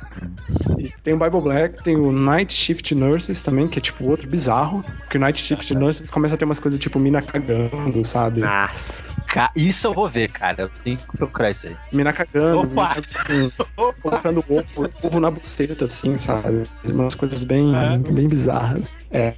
[0.78, 4.28] E tem o Bible Black, tem o Night Shift Nurses também, que é tipo outro
[4.28, 4.82] bizarro.
[4.82, 8.42] Porque o Night Shift Nurses começa a ter umas coisas tipo mina cagando, sabe?
[9.34, 10.62] Ca- isso eu vou ver, cara.
[10.62, 11.76] Eu tenho que procurar isso aí.
[11.92, 12.96] Mina cagando, Opa!
[13.28, 13.50] mina
[14.00, 16.62] colocando ovo, ovo na buceta, assim, sabe?
[16.84, 17.72] Umas coisas bem,
[18.12, 18.96] bem bizarras.
[19.10, 19.34] É.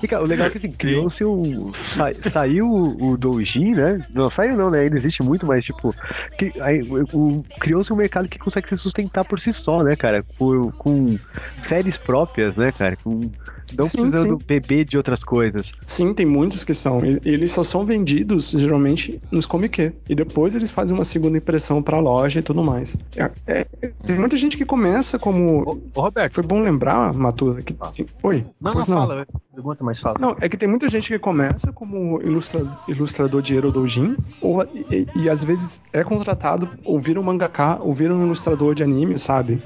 [0.00, 1.72] E, cara, o legal é que assim, criou-se um.
[1.74, 4.00] sa- saiu o, Doujin, né?
[4.14, 4.80] Não, saiu não, né?
[4.80, 5.92] Ainda existe muito, mas tipo.
[6.38, 9.96] que- aí, o- o- criou-se um mercado que consegue se sustentar por si só, né,
[9.96, 10.24] cara?
[10.38, 11.18] Por, com
[11.66, 12.96] séries próprias, né, cara?
[13.02, 13.28] Com,
[13.76, 14.44] não Sim, precisando sim.
[14.46, 15.72] beber de outras coisas.
[15.86, 17.04] Sim, tem muitos que são.
[17.04, 21.82] E- Eles só são vendidos, geralmente, nos Comic E depois eles fazem uma segunda impressão
[21.82, 22.96] pra loja e tudo mais.
[23.16, 23.66] É- é-
[24.06, 25.62] tem muita gente que começa como.
[25.62, 26.34] Ô, ô, Roberto.
[26.34, 27.74] Foi bom lembrar, Matusa, que.
[28.22, 28.38] Oi?
[28.60, 29.26] Não, não, pois fala.
[29.54, 30.16] Pergunta, mas fala.
[30.18, 34.62] Não, é que tem muita gente que começa como ilustra- ilustrador de Ero Doujin, ou,
[34.90, 38.82] e, e às vezes é contratado ou vira um mangaka, ou vira um ilustrador de
[38.82, 39.60] anime, sabe?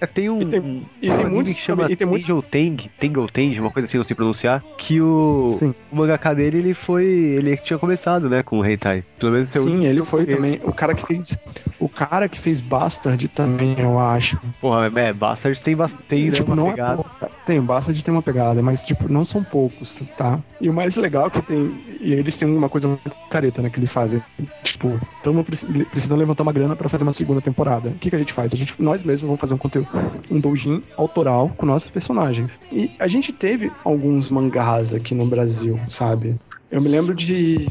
[0.00, 0.40] É, tem um.
[0.42, 3.58] E tem- um e tem muitos que chama e tem muito- Tenjo Teng, Tengo Teng,
[3.60, 5.74] uma coisa assim, não sei pronunciar, que o, Sim.
[5.92, 9.04] o mangaka dele, ele foi, ele tinha começado, né, com o Hentai.
[9.18, 10.36] Pelo menos esse é o Sim, ele foi conheço.
[10.36, 10.60] também.
[10.68, 11.38] O cara que fez.
[11.80, 14.40] O cara que fez Bastard também, eu acho.
[14.60, 17.04] Porra, é, Bastard tem bastante, tem né, tipo, uma não pegada.
[17.22, 17.26] é.
[17.46, 20.38] Tem, Bastard tem uma pegada, mas, tipo, não são poucos, tá?
[20.60, 21.78] E o mais legal é que tem.
[22.00, 23.70] E eles têm uma coisa muito careta, né?
[23.70, 24.22] Que eles fazem.
[24.62, 27.90] Tipo, estamos precisando levantar uma grana pra fazer uma segunda temporada.
[27.90, 28.52] O que, que a gente faz?
[28.52, 29.88] A gente, nós mesmos vamos fazer um conteúdo,
[30.30, 32.50] um doujin autoral com nossos personagens.
[32.72, 36.36] E a gente teve alguns mangás aqui no Brasil, sabe?
[36.70, 37.66] Eu me lembro de.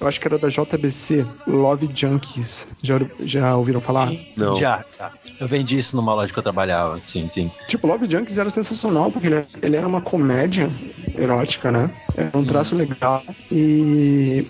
[0.00, 2.68] Eu acho que era da JBC, Love Junkies.
[2.82, 4.12] Já, já ouviram falar?
[4.36, 4.54] Não.
[4.54, 5.10] Já, já.
[5.40, 7.50] Eu vendi isso numa loja que eu trabalhava, sim, sim.
[7.66, 10.70] Tipo, Love Junkies era sensacional, porque ele, ele era uma comédia
[11.16, 11.90] erótica, né?
[12.16, 13.24] Era um traço legal.
[13.50, 14.44] E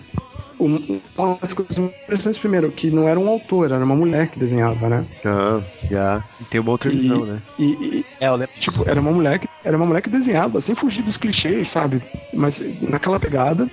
[0.59, 4.37] um- uma das coisas interessantes, primeiro, que não era um autor, era uma mulher que
[4.37, 5.05] desenhava, né?
[5.25, 6.23] Ah, já.
[6.39, 7.41] E tem uma outra visão, né?
[7.57, 8.51] E, e- É, eu lembro.
[8.57, 12.01] tipo, era uma mulher que era uma mulher que desenhava, sem fugir dos clichês, sabe?
[12.33, 13.69] Mas naquela pegada.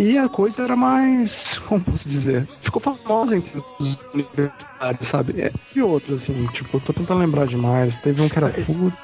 [0.00, 1.58] E a coisa era mais.
[1.68, 2.48] Como posso dizer?
[2.62, 5.40] Ficou famosa entre os universitários, sabe?
[5.42, 7.98] É, E outros, assim, tipo, eu tô tentando lembrar demais.
[8.00, 8.96] Teve um que era puta.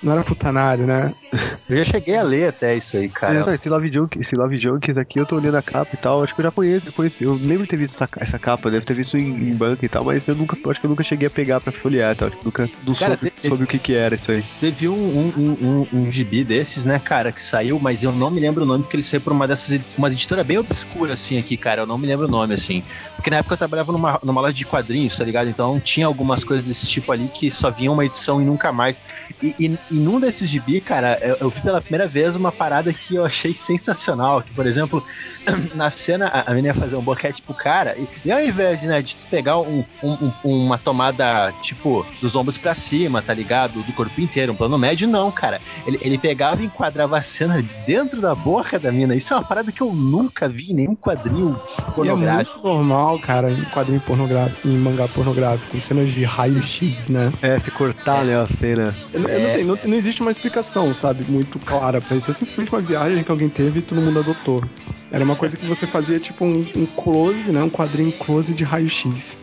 [0.00, 1.14] Não era putanário, né?
[1.68, 3.42] Eu já cheguei a ler até isso aí, cara.
[3.44, 6.22] Não, esse Love Junkies, esse Love Junkies aqui, eu tô olhando a capa e tal,
[6.22, 8.84] acho que eu já conheço, conheci, eu lembro de ter visto essa, essa capa, deve
[8.84, 11.26] ter visto em, em banca e tal, mas eu nunca, acho que eu nunca cheguei
[11.26, 13.66] a pegar pra folhear e tal, acho que nunca, não Cara, soube, te- soube o
[13.66, 14.44] que que era isso aí.
[14.60, 18.30] Teve um, um, um, um, um gibi desses, né, cara, que saiu, mas eu não
[18.30, 21.14] me lembro o nome, porque ele saiu por uma dessas, edi- uma editora bem obscura,
[21.14, 21.82] assim, aqui, cara.
[21.82, 22.82] Eu não me lembro o nome, assim.
[23.16, 25.48] Porque na época eu trabalhava numa, numa loja de quadrinhos, tá ligado?
[25.48, 29.02] Então tinha algumas coisas desse tipo ali que só vinha uma edição e nunca mais.
[29.42, 32.92] E, e, e num desses gibi, cara, eu, eu vi pela primeira vez uma parada
[32.92, 34.42] que eu achei sensacional.
[34.42, 35.02] Que, por exemplo,
[35.74, 38.82] na cena a, a menina ia fazer um boquete pro cara, e, e ao invés
[38.82, 43.82] né, de pegar um, um- um- uma tomada, tipo, dos ombros pra cima, tá ligado?
[43.82, 45.60] Do corpo inteiro, um plano médio, não, cara.
[45.86, 49.14] Ele, ele pegava e enquadrava a cena de dentro da boca da mina.
[49.14, 52.58] Isso é uma parada que eu nunca vi em nenhum quadrinho E é pornográfico.
[52.60, 57.32] muito normal, cara, em quadrinho pornográfico, em mangá pornográfico, com cenas de raio-x, né?
[57.42, 58.94] É, se cortar, né, a cena.
[59.12, 62.30] Eu não- eu não, tenho- não- não existe uma explicação, sabe, muito clara pra isso.
[62.30, 64.62] É simplesmente uma viagem que alguém teve e todo mundo adotou.
[65.10, 67.62] Era uma coisa que você fazia tipo um, um close, né?
[67.62, 69.38] Um quadrinho close de raio-x.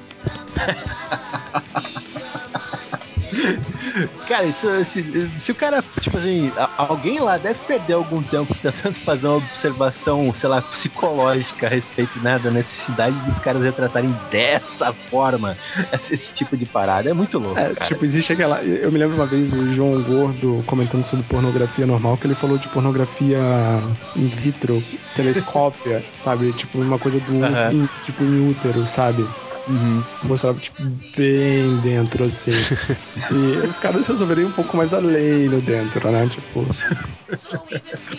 [4.25, 5.03] Cara, isso, se,
[5.39, 10.33] se o cara, tipo assim, alguém lá deve perder algum tempo tentando fazer uma observação,
[10.33, 15.55] sei lá, psicológica a respeito né, da necessidade dos caras retratarem dessa forma
[15.93, 17.09] esse, esse tipo de parada.
[17.09, 17.79] É muito louco, É, cara.
[17.81, 18.63] tipo, existe aquela.
[18.63, 22.57] Eu me lembro uma vez o João Gordo comentando sobre pornografia normal, que ele falou
[22.57, 23.39] de pornografia
[24.15, 26.51] in vitro, telescópia, sabe?
[26.53, 27.33] Tipo, uma coisa do.
[27.71, 29.27] In- tipo, em útero, sabe?
[30.23, 30.81] Mostrava, tipo,
[31.15, 32.51] bem dentro, assim.
[33.35, 36.27] e os caras resolveram ir um pouco mais além no dentro, né?
[36.27, 36.67] Tipo.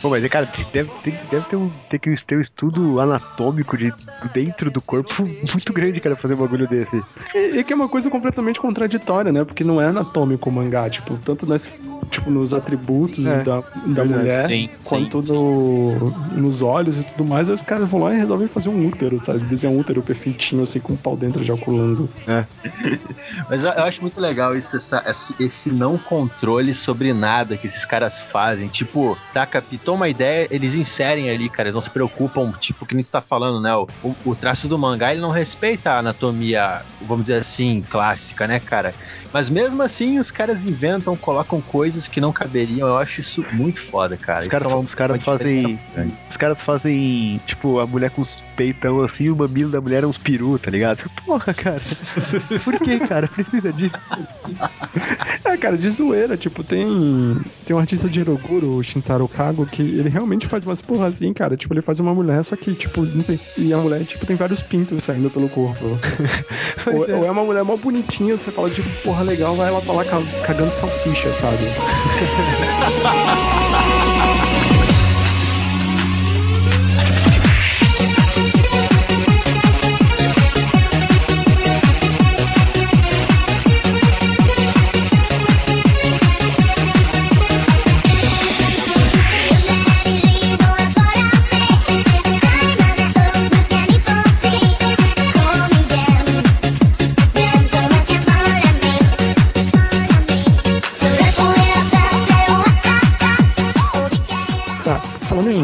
[0.00, 3.94] Pô, mas, cara, deve, tem- deve ter, um, ter que ter um estudo anatômico de
[4.32, 5.14] dentro do corpo
[5.54, 7.04] muito grande, cara, fazer um bagulho desse.
[7.34, 9.44] E, e que é uma coisa completamente contraditória, né?
[9.44, 11.64] Porque não é anatômico o mangá, tipo, tanto nas,
[12.10, 13.62] tipo, nos atributos É, da,
[13.94, 18.00] da mulher, Sim, quanto sim, no, nos olhos e tudo mais, aí os caras vão
[18.00, 19.40] lá e resolvem fazer um útero, sabe?
[19.40, 22.08] Desenhar um útero perfeitinho, assim, com o pau dentro ejaculando.
[23.48, 27.66] Mas eu, eu acho muito legal isso, essa- esse, esse não controle sobre nada que
[27.66, 28.68] esses caras fazem.
[28.68, 29.60] Tipo, saca?
[29.62, 31.68] Pitou uma ideia, eles inserem ali, cara.
[31.68, 33.74] Eles não se preocupam, tipo, que nem tu tá falando, né?
[33.74, 33.86] O,
[34.24, 38.94] o, traço do mangá, ele não respeita a anatomia, vamos dizer assim, clássica, né, cara?
[39.32, 42.88] Mas mesmo assim, os caras inventam, colocam coisas que não caberiam.
[42.88, 44.40] Eu acho isso muito foda, cara.
[44.40, 45.78] Os caras, é uma- os caras fazem.
[45.94, 46.14] grande.
[46.28, 50.06] Os caras fazem, tipo, a mulher com os peitão assim, o mamilo da mulher é
[50.06, 51.08] uns peru, tá ligado?
[51.24, 51.80] Porra, cara.
[52.64, 53.28] Por que, cara?
[53.28, 53.94] Precisa disso.
[55.44, 56.86] É, cara, de zoeira, tipo, tem.
[57.64, 61.32] Tem um artista de Hiroguro, o Shintaro Kago, que ele realmente faz umas porra assim,
[61.32, 61.56] cara.
[61.56, 63.40] Tipo, ele faz uma mulher, só que, tipo, tem.
[63.56, 65.98] E a mulher, tipo, tem vários pintos saindo pelo corpo.
[66.92, 69.92] ou, ou é uma mulher mó bonitinha, você fala, tipo, porra legal, vai ela tá
[69.92, 71.72] lá ca- cagando salsicha, sabe?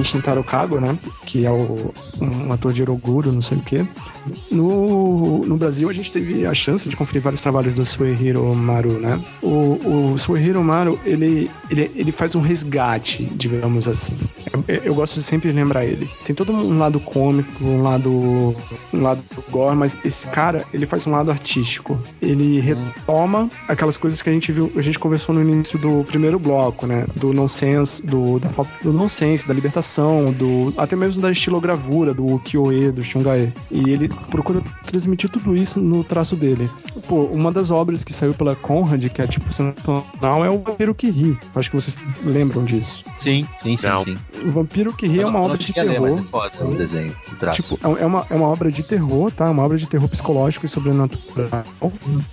[0.09, 0.99] Shintaro Kago, né?
[1.27, 3.87] Que é o, um ator de Eroguro, não sei o quê.
[4.51, 8.99] No, no Brasil a gente teve a chance de conferir vários trabalhos do Suehiro Maru,
[8.99, 9.23] né?
[9.43, 14.17] O, o Suehiro Maru, ele, ele, ele faz um resgate, digamos assim.
[14.53, 16.09] Eu, eu gosto de sempre lembrar ele.
[16.25, 18.55] Tem todo um lado cômico, um lado,
[18.93, 21.99] um lado gore, mas esse cara, ele faz um lado artístico.
[22.21, 26.39] Ele retoma aquelas coisas que a gente viu, a gente conversou no início do primeiro
[26.39, 27.07] bloco, né?
[27.17, 29.98] Do nonsense, do, da falta do nonsense, da libertação,
[30.37, 33.53] do até mesmo da estilogravura, do ukiyo-e, do shungae.
[33.71, 36.71] E ele procura transmitir tudo isso no traço dele.
[37.07, 40.95] Pô, uma das obras que saiu pela Conrad, que é tipo sensacional, é o Vampiro
[40.95, 41.39] que Ri.
[41.55, 43.05] Acho que vocês lembram disso.
[43.19, 44.05] Sim, sim, sim, Não.
[44.05, 44.19] sim.
[44.45, 46.01] O Vampiro que Ri é uma não- obra não de ler, terror.
[46.11, 47.63] mas é foda o desenho, o traço.
[47.63, 49.51] Tipo, é uma, é uma obra de terror, tá?
[49.51, 51.65] Uma obra de terror psicológico e sobrenatural,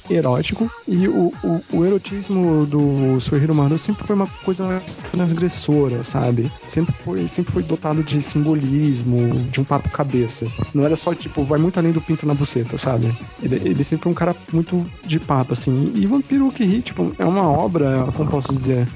[0.10, 0.70] erótico.
[0.88, 6.52] E o, o, o erotismo do Suehiro Maru sempre foi uma coisa mais transgressora, sabe?
[6.66, 10.48] Sempre foi, sempre foi dotado de simbolismo, de um papo cabeça.
[10.74, 13.12] Não era só, tipo, vai muito além do pinto na buceta, sabe?
[13.42, 15.92] Ele, ele sempre foi um cara muito de papo, assim.
[15.96, 18.88] E Vampiro que Ri, tipo, é uma obra, como posso dizer,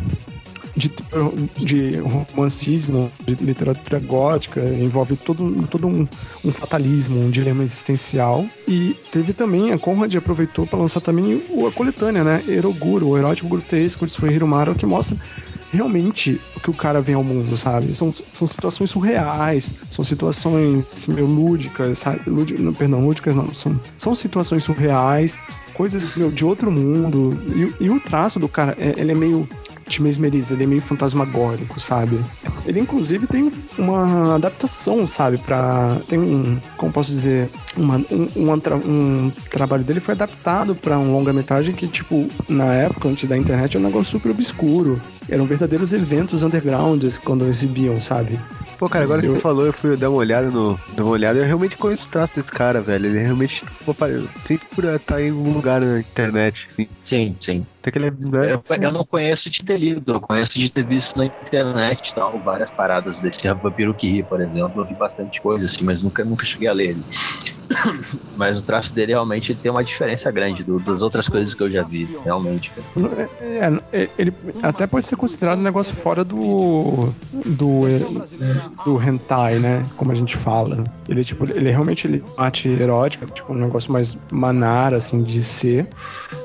[0.76, 0.92] de,
[1.58, 6.08] de romancismo, de literatura gótica, envolve todo, todo um,
[6.46, 8.46] um fatalismo, um dilema existencial.
[8.68, 12.44] E teve também, a Conrad aproveitou para lançar também a coletânea, né?
[12.48, 15.18] Eroguro, o erótico grotesco de Suehiro Maru, que mostra
[15.72, 17.94] realmente o que o cara vem ao mundo, sabe?
[17.96, 22.22] São, são situações surreais, são situações meio lúdicas, sabe?
[22.28, 25.36] Lúdi- não, perdão, lúdicas não, são, são situações surreais,
[25.74, 27.38] coisas meu, de outro mundo.
[27.56, 29.48] E, e o traço do cara, é, ele é meio
[29.88, 32.20] te mesmeriza, ele é meio fantasmagórico, sabe?
[32.64, 35.98] Ele inclusive tem uma adaptação, sabe, Pra.
[36.08, 41.00] tem um, como posso dizer, uma, um, um, tra- um trabalho dele foi adaptado pra
[41.00, 45.02] um longa-metragem que, tipo, na época, antes da internet, era um negócio super obscuro.
[45.30, 48.40] Eram verdadeiros eventos undergrounds quando exibiam, sabe?
[48.78, 50.80] Pô, cara, agora que Eu- você falou, eu fui dar uma olhada no.
[50.94, 53.08] Dar uma olhada, eu realmente conheço o traço desse cara, velho.
[53.08, 53.66] Ele realmente.
[54.46, 56.68] Sempre por estar em algum lugar na internet.
[56.72, 56.88] assim.
[57.00, 57.66] Sim, sim.
[57.82, 58.54] Até que ele é.
[58.54, 62.14] Eu, eu não conheço de ter lido, eu conheço de ter visto na internet e
[62.14, 64.82] tal, várias paradas desse Vampiro que ri, por exemplo.
[64.82, 67.06] Eu vi bastante coisa assim, mas nunca, nunca cheguei a ler ele.
[68.36, 71.70] Mas o traço dele realmente tem uma diferença grande do- das outras coisas que eu
[71.70, 72.72] já vi, realmente.
[72.74, 73.30] cara.
[73.40, 77.14] É, é, ele até pode ser considerado um negócio fora do
[77.46, 77.82] do
[78.84, 79.86] do hentai, né?
[79.98, 80.84] Como a gente fala.
[81.08, 84.98] Ele é tipo, ele é realmente ele é arte erótica, tipo um negócio mais manara
[84.98, 85.88] assim de ser,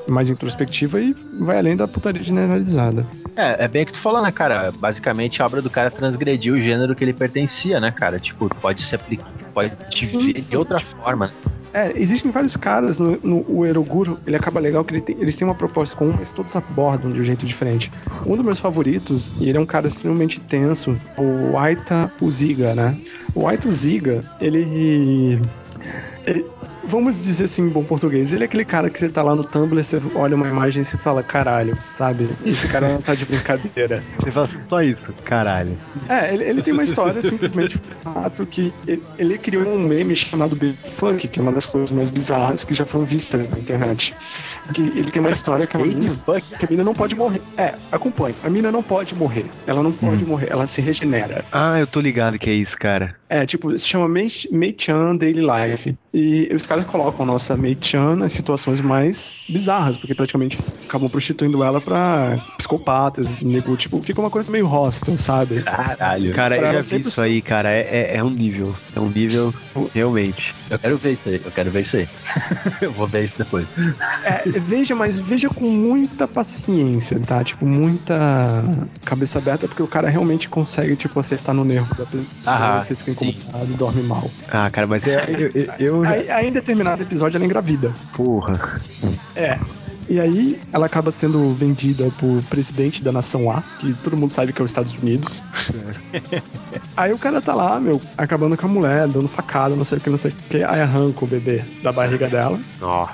[0.07, 3.05] mais introspectiva e vai além da putaria generalizada.
[3.35, 4.71] É, é bem o que tu falou, né, cara?
[4.71, 8.19] Basicamente a obra do cara transgrediu o gênero que ele pertencia, né, cara?
[8.19, 11.31] Tipo, pode se aplicar, pode Sim, ver de outra tipo, forma.
[11.75, 15.35] É, existem vários caras no, no o Eroguro, ele acaba legal que ele tem- eles
[15.35, 17.91] têm uma proposta comum, mas todos abordam de um jeito diferente.
[18.25, 22.97] Um dos meus favoritos, e ele é um cara extremamente tenso, o Aita Uziga, né?
[23.35, 25.41] O Aita Uziga, ele,
[26.25, 26.45] ele-
[26.87, 29.43] Vamos dizer assim em bom português, ele é aquele cara que você tá lá no
[29.43, 32.29] Tumblr, você olha uma imagem e você fala, caralho, sabe?
[32.45, 34.03] Esse cara não tá de brincadeira.
[34.19, 35.77] Você fala só isso, caralho.
[36.09, 40.55] É, ele, ele tem uma história simplesmente fato que ele, ele criou um meme chamado
[40.55, 44.15] Baby Funk, que é uma das coisas mais bizarras que já foram vistas na internet.
[44.73, 46.17] Que ele tem uma história que a mina,
[46.59, 47.41] que a mina não pode morrer.
[47.57, 48.35] É, acompanhe.
[48.43, 49.45] A mina não pode morrer.
[49.67, 51.45] Ela não pode morrer, ela se regenera.
[51.51, 53.15] Ah, eu tô ligado que é isso, cara.
[53.29, 55.95] É, tipo, se chama Mei- Mei-chan Daily Life.
[56.15, 60.57] E os caras colocam nossa Mei-chan nas situações mais bizarras, porque praticamente
[60.87, 65.61] acabam prostituindo ela pra psicopatas, nego, tipo, fica uma coisa meio hostel, sabe?
[65.61, 66.33] Caralho.
[66.33, 67.69] Cara, Pra eu já vi isso aí, cara.
[67.69, 68.73] É, é, é um nível.
[68.95, 69.53] É um nível,
[69.93, 70.55] realmente.
[70.69, 72.07] Eu quero ver isso aí, eu quero ver isso aí.
[72.81, 73.67] eu vou ver isso depois.
[74.23, 77.43] É, veja, mas veja com muita paciência, tá?
[77.43, 78.63] Tipo, muita
[79.03, 82.95] cabeça aberta, porque o cara realmente consegue, tipo, acertar no nervo da pessoa, Aham, você
[82.95, 84.31] fica incomodado e dorme mal.
[84.47, 86.04] Ah, cara, mas é, eu, eu, eu.
[86.05, 87.93] Aí, aí em determinado episódio ela engravida.
[88.15, 88.79] Porra.
[89.35, 89.59] É.
[90.07, 94.53] E aí ela acaba sendo vendida por presidente da nação A, que todo mundo sabe
[94.53, 95.41] que é os Estados Unidos.
[96.95, 100.01] aí o cara tá lá, meu, acabando com a mulher, dando facada, não sei o
[100.01, 100.63] que, não sei o que.
[100.63, 102.59] Aí arranca o bebê da barriga dela.
[102.81, 103.07] Ó.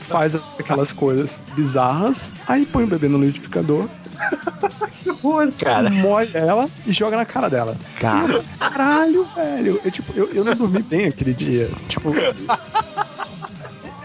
[0.00, 3.88] faz aquelas coisas bizarras, aí põe o bebê no liquidificador,
[5.02, 5.90] Que horror, cara.
[5.90, 7.76] molha ela e joga na cara dela.
[7.98, 8.44] Cara.
[8.58, 9.80] Caralho, velho.
[9.84, 11.68] Eu, tipo, eu, eu não dormi bem aquele dia.
[11.88, 12.12] Tipo.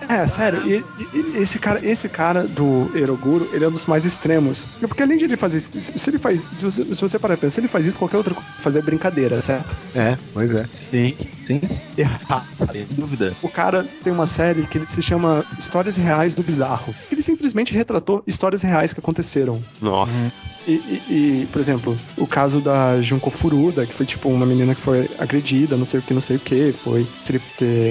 [0.10, 0.84] É, sério, e,
[1.14, 4.66] e- esse cara, esse cara do Eroguro, ele é um dos mais extremos.
[4.80, 7.42] Porque além de ele fazer isso, se ele faz, se você, se você parar pra
[7.42, 9.76] pensar, se ele faz isso, qualquer outra coisa fazer é brincadeira, certo?
[9.94, 10.66] É, pois é.
[10.90, 11.62] Sim, sim,
[11.98, 12.46] Errado.
[12.72, 13.36] sem dúvida.
[13.42, 16.96] O cara tem uma série que ele se chama Histórias Reais do Bizarro.
[17.12, 19.62] Ele simplesmente retratou histórias reais que aconteceram.
[19.82, 20.32] Nossa.
[20.68, 24.76] E, e- e, por exemplo, o caso da Junko Furuda, que foi tipo uma menina
[24.76, 27.08] que foi agredida, não sei o que, não sei o que, foi,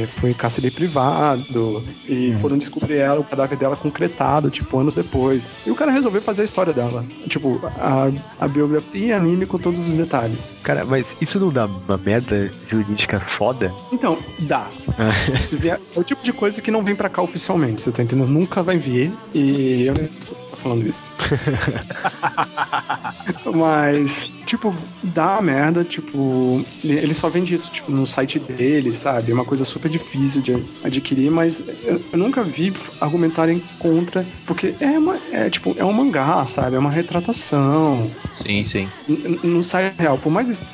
[0.06, 5.52] foi cárcere privado, e foram descobrir ela, o cadáver dela concretado, tipo, anos depois.
[5.64, 7.04] E o cara resolveu fazer a história dela.
[7.28, 10.50] Tipo, a, a biografia anime com todos os detalhes.
[10.62, 13.72] Cara, mas isso não dá uma merda jurídica foda?
[13.92, 14.68] Então, dá.
[15.56, 18.28] Vier, é o tipo de coisa que não vem pra cá oficialmente, você tá entendendo?
[18.28, 19.94] Nunca vai vir, e eu
[20.56, 21.06] tô falando isso.
[23.54, 29.32] Mas, tipo, dá merda, tipo, ele só vende isso, tipo, no site dele, sabe?
[29.32, 30.52] É uma coisa super difícil de
[30.84, 35.92] adquirir, mas eu, eu nunca vi argumentarem contra, porque é uma, é tipo, é um
[35.92, 36.76] mangá, sabe?
[36.76, 38.10] É uma retratação.
[38.32, 38.88] Sim, sim.
[39.08, 40.18] N- Não sai do real.
[40.18, 40.64] Por mais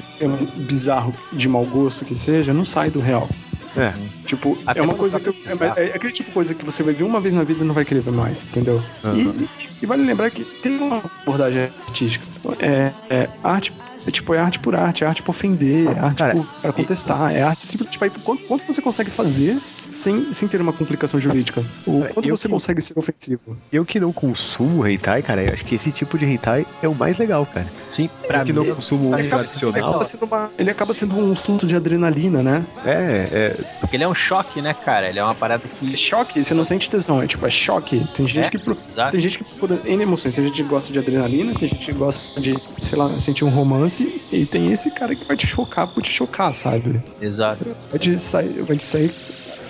[0.67, 3.29] bizarro de mau gosto que seja, não sai do real.
[3.77, 3.93] É.
[4.27, 5.49] Tipo, Até é uma coisa tá que.
[5.81, 7.67] é, é aquele tipo de coisa que você vai ver uma vez na vida e
[7.67, 8.83] não vai querer ver mais, entendeu?
[9.03, 9.17] Aham.
[9.17, 9.49] E, e-
[9.83, 12.25] e vale lembrar que tem uma abordagem artística.
[12.59, 13.73] É, é arte.
[14.07, 16.73] É tipo, é arte por arte, é arte pra ofender, é arte Cara, por, pra
[16.73, 20.73] contestar, é arte simplesmente tipo, aí, quanto, quanto você consegue fazer sem, sem ter uma
[20.73, 21.65] complicação jurídica?
[21.87, 23.57] O Cara, quanto você que- consegue ser ofensivo?
[23.73, 26.95] Eu que não consumo hentai, cara, eu acho que esse tipo de hentai é o
[26.95, 27.67] mais legal, cara.
[27.85, 29.91] Sim, Eu pra que não mim, consumo Ele acaba, ele, tradicional.
[29.91, 32.65] acaba sendo uma- ele acaba sendo um surto de adrenalina, né?
[32.85, 33.65] É, é.
[33.81, 35.09] porque ele é um choque, né, cara?
[35.09, 35.93] Ele é uma parada que.
[35.93, 38.05] É choque, você não sente tesão, é tipo, é choque.
[38.13, 39.13] Tem gente É, que pro- exato.
[39.13, 41.93] tem gente que procura N emoções, tem gente que gosta de adrenalina, tem gente que
[41.93, 45.87] gosta de, sei lá, sentir um romance, e tem esse cara que vai te chocar
[45.89, 47.03] por te chocar, sabe?
[47.21, 47.77] Exato.
[47.91, 49.15] Vai te sair, vai te sair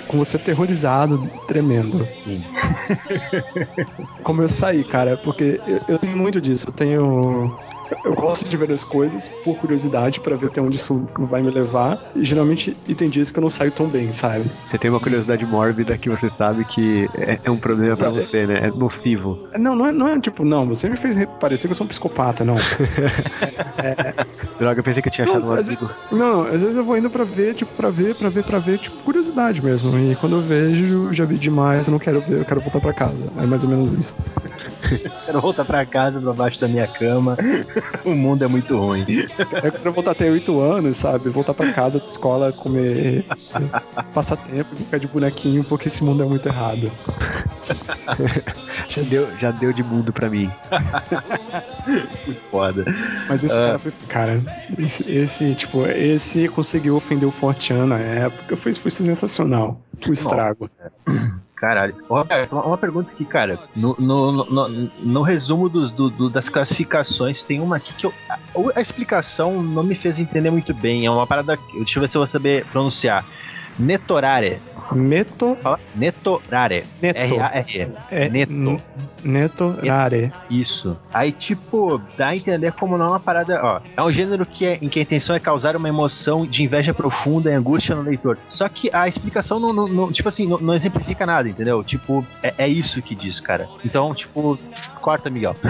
[0.07, 2.07] com você aterrorizado, tremendo.
[4.23, 6.67] Como eu saí, cara, porque eu, eu tenho muito disso.
[6.69, 7.57] Eu tenho.
[8.05, 11.51] Eu gosto de ver as coisas por curiosidade pra ver até onde isso vai me
[11.51, 11.99] levar.
[12.15, 14.45] E geralmente, e tem dias que eu não saio tão bem, sabe?
[14.71, 18.25] Você tem uma curiosidade mórbida que você sabe que é, é um problema pra Sabe?
[18.25, 18.69] você, né?
[18.69, 19.39] É nocivo.
[19.57, 21.89] Não, não é, não é tipo, não, você me fez parecer que eu sou um
[21.89, 22.57] psicopata, não.
[24.59, 25.87] Droga, eu pensei que eu tinha achado um Não, às amigo.
[25.87, 28.59] vezes, não, às vezes eu vou indo pra ver, tipo, pra ver, pra ver, pra
[28.59, 29.99] ver, tipo, curiosidade mesmo.
[29.99, 32.93] E quando eu vejo, já vi demais, eu não quero ver, eu quero voltar pra
[32.93, 33.31] casa.
[33.39, 34.15] É mais ou menos isso.
[35.27, 37.37] Quero voltar pra casa, pra baixo da minha cama.
[38.05, 39.05] o mundo é muito ruim.
[39.63, 41.29] Eu quero voltar até 8 anos, sabe?
[41.31, 43.25] Voltar pra casa, da escola, comer,
[44.13, 46.91] passar tempo, ficar de bonequinho, porque esse mundo é muito errado.
[48.89, 50.51] Já deu, já deu de mundo pra mim.
[52.25, 52.85] Que foda.
[53.27, 53.67] Mas esse Ah.
[53.67, 53.93] cara foi.
[54.09, 54.43] Cara,
[54.79, 58.55] esse, esse, tipo, esse conseguiu ofender o Fortean na época.
[58.57, 59.81] Foi, foi sensacional.
[60.07, 60.69] O estrago.
[61.63, 61.95] Caralho.
[62.11, 63.57] Roberto, uma, uma pergunta aqui, cara.
[63.77, 68.05] No, no, no, no- no resumo dos, do- do- das classificações, tem uma aqui que
[68.05, 68.13] eu.
[68.29, 68.37] A,
[68.75, 71.07] a explicação não me fez entender muito bem.
[71.07, 71.57] É uma parada.
[71.73, 73.25] Deixa eu ver se eu vou saber pronunciar.
[73.79, 74.61] Netorare.
[74.95, 75.57] Neto.
[75.63, 75.79] Fala?
[75.95, 76.85] Netorare.
[77.01, 77.19] Neto.
[77.19, 77.89] R-A-R-E.
[78.11, 78.81] É, Neto.
[79.25, 80.33] Neto Rare.
[80.51, 80.99] Isso.
[81.13, 83.61] Aí, tipo, dá a entender como não é uma parada.
[83.63, 86.63] Ó, é um gênero que é, em que a intenção é causar uma emoção de
[86.65, 88.37] inveja profunda e angústia no leitor.
[88.51, 91.83] Só que a explicação não, não- não- tipo assim, não, não exemplifica nada, entendeu?
[91.85, 93.69] Tipo, é, é isso que diz, cara.
[93.85, 94.59] Então, tipo,
[95.01, 95.57] corta, Miguel.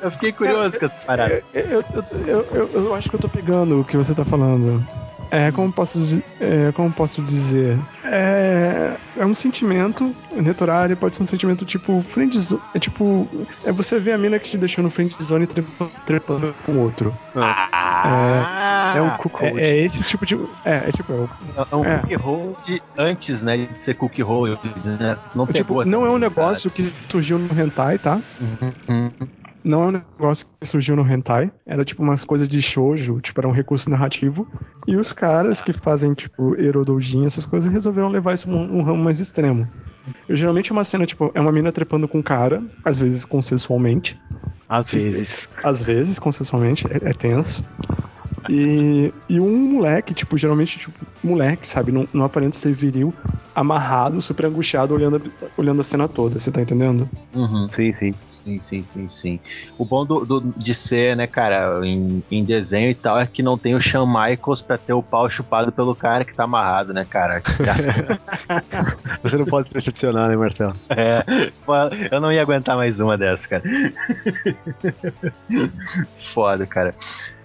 [0.00, 1.42] Eu fiquei curioso com essa parada.
[1.52, 1.84] Eu, eu,
[2.26, 4.86] eu, eu, eu acho que eu tô pegando o que você tá falando.
[5.30, 7.80] É, como posso, é, como posso dizer?
[8.04, 13.28] É, é um sentimento, netorare pode ser um sentimento tipo friend zone, é tipo,
[13.64, 17.12] é você ver a mina que te deixou no friend zone trepa- trepando com outro.
[17.34, 19.60] Ah, É um cuckold.
[19.60, 21.28] É, é esse tipo de, é, é tipo, é, o-
[21.70, 22.02] É um É.
[22.02, 25.16] cookie antes, né, de ser cookie hold, né?
[25.34, 28.20] Não tipo, pegou não é um negócio que surgiu no hentai, tá?
[28.20, 28.74] cara.
[28.88, 29.12] Uhum.
[29.64, 31.52] Não é um negócio que surgiu no hentai.
[31.66, 34.46] Era tipo umas coisas de shoujo, tipo, era um recurso narrativo.
[34.86, 39.02] E os caras que fazem, tipo, erodoujin, essas coisas, resolveram levar isso um, um ramo
[39.02, 39.68] mais extremo.
[40.28, 43.24] Eu, geralmente é uma cena, tipo, é uma mina trepando com um cara, às vezes
[43.24, 44.20] consensualmente.
[44.68, 45.48] Às vezes.
[45.62, 47.64] Às vezes, consensualmente, é, é tenso.
[48.48, 51.92] E, e um moleque, tipo, geralmente, tipo, moleque, sabe?
[51.92, 53.12] Não, não aparenta ser viril,
[53.54, 57.08] amarrado, super angustiado, olhando, a- olhando a cena toda, você tá entendendo?
[57.34, 57.68] Uhum.
[57.74, 58.14] Sim, sim.
[58.30, 59.40] Sim, sim, sim, sim.
[59.78, 63.42] O bom do, do- de ser, né, cara, em, em desenho e tal, é que
[63.42, 66.92] não tem o Shawn Michaels pra ter o pau chupado pelo cara que tá amarrado,
[66.94, 67.42] né, cara?
[69.22, 70.74] Você não pode se decepcionar, né, Marcelo?
[70.88, 71.22] é,
[72.10, 73.62] eu não ia aguentar mais uma dessas, cara.
[76.34, 76.94] Foda, cara.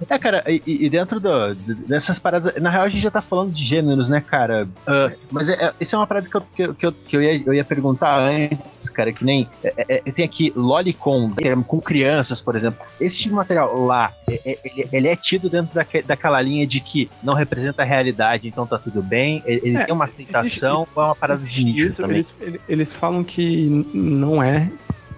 [0.09, 1.55] É, cara, e, e dentro do-
[1.87, 2.53] dessas paradas.
[2.61, 4.67] Na real, a gente já tá falando de gêneros, né, cara?
[4.85, 7.41] Ah, mas é, é, isso é uma parada que eu, que, eu- que eu, ia,
[7.45, 9.47] eu ia perguntar antes, cara, que nem.
[9.63, 11.31] É, é, tem aqui Lolicon,
[11.65, 12.79] com crianças, por exemplo.
[12.99, 16.67] Esse tipo de material lá, é- é- ele, ele é tido dentro daque- daquela linha
[16.67, 19.41] de que não representa a realidade, então tá tudo bem.
[19.45, 22.17] Ele, É, tem uma aceitação ou é uma parada de nicho Isso, também?
[22.17, 24.69] eles, ele- eles falam que não é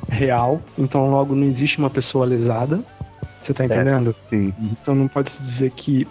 [0.09, 2.81] real, então logo não existe uma pessoa lesada.
[3.41, 3.81] Você tá Certo.
[3.81, 4.15] entendendo?
[4.29, 4.53] Sim.
[4.81, 6.07] Então não pode se dizer que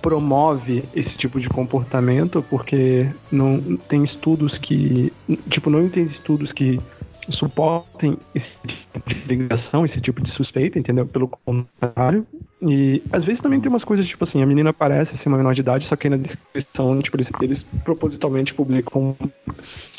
[0.00, 5.12] promove esse tipo de comportamento, porque não tem estudos que.
[5.50, 6.80] Tipo, não tem estudos que
[7.30, 8.48] suportem esse
[8.92, 11.06] tipo de ligação, esse tipo de suspeita, entendeu?
[11.06, 12.26] Pelo contrário.
[12.62, 15.54] E às vezes também tem umas coisas, tipo assim, a menina parece ser uma menor
[15.54, 19.16] de idade, só que aí na descrição, tipo, eles, eles propositalmente publicam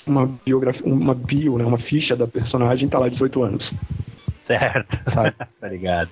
[0.05, 1.65] uma biografia, uma bio, né?
[1.65, 3.73] Uma ficha da personagem tá lá 18 anos.
[4.41, 4.97] Certo.
[5.13, 5.35] Sabe?
[5.59, 6.11] tá ligado.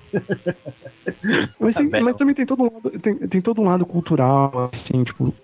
[1.58, 4.70] Mas, tem- Tá mas também tem todo um lado, tem, tem todo um lado cultural,
[4.72, 5.34] assim, tipo,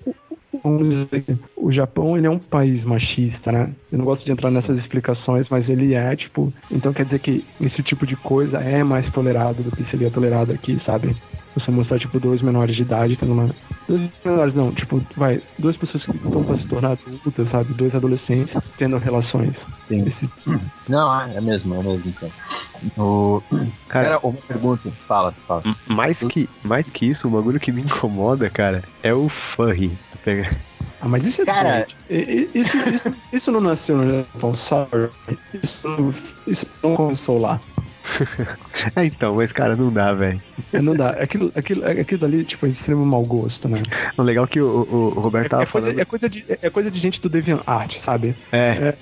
[1.57, 3.75] o Japão ele é um país machista, né?
[3.91, 7.47] Eu não gosto de entrar nessas explicações, mas ele é, tipo, então quer dizer que
[7.61, 11.17] esse tipo de coisa é mais tolerado do que seria tolerado aqui, sabe?
[11.55, 13.55] Você mostrar, tipo, dois menores de idade tendo uma.
[13.89, 17.73] Dois menores, não, tipo, vai, duas pessoas que estão pra se tornar adultas, sabe?
[17.75, 19.55] Dois adolescentes tendo relações.
[19.87, 20.05] Sim.
[20.09, 20.29] Esse-
[20.89, 22.31] Não, é mesmo, é mesmo, então.
[22.97, 23.41] O...
[23.89, 24.91] Cara, Cara, uma pergunta.
[25.07, 25.63] Fala, fala.
[25.87, 29.97] mais que, mais que isso, o bagulho que me incomoda, cara, é o furry.
[30.25, 30.51] Pega-
[31.01, 35.11] Ah, mas isso é Cara- Isso, isso, isso não nasceu no Japão, sorry.
[35.63, 35.89] Isso,
[36.47, 37.61] isso não começou lá.
[38.95, 40.41] É, então, mas, cara, não dá, velho.
[40.73, 41.11] É, Não dá.
[41.11, 43.83] Aquilo, aquilo, aquilo dali, tipo, é extremo mau gosto, né?
[44.17, 46.01] O legal é que o, o, o Roberto tava É coisa, falando.
[46.01, 48.35] é, coisa de, é coisa de gente do DeviantArt, sabe?
[48.53, 48.95] É,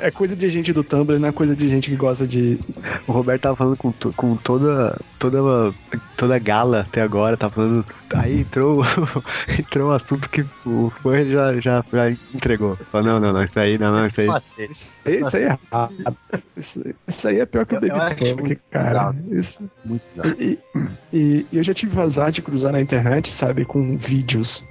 [0.00, 2.58] É coisa de gente do Tumblr, não é coisa de gente que gosta de.
[3.06, 5.72] o Roberto tava falando com, com toda, toda
[6.16, 7.84] toda gala até agora, tá falando.
[8.14, 8.82] Aí entrou,
[9.58, 12.76] entrou um assunto que o fã já, já, já entregou.
[12.92, 14.28] Falou, não, não, não, isso aí, não, não, isso aí.
[14.70, 16.16] Isso, isso aí é errado.
[16.56, 19.10] Isso, isso aí é pior que o Eu- Baby Funk, cara.
[19.12, 19.34] bizarro.
[19.38, 20.36] Isso, muito bizarro.
[20.40, 20.58] e,
[21.12, 24.64] e- e eu já tive azar de cruzar na internet, sabe, com vídeos.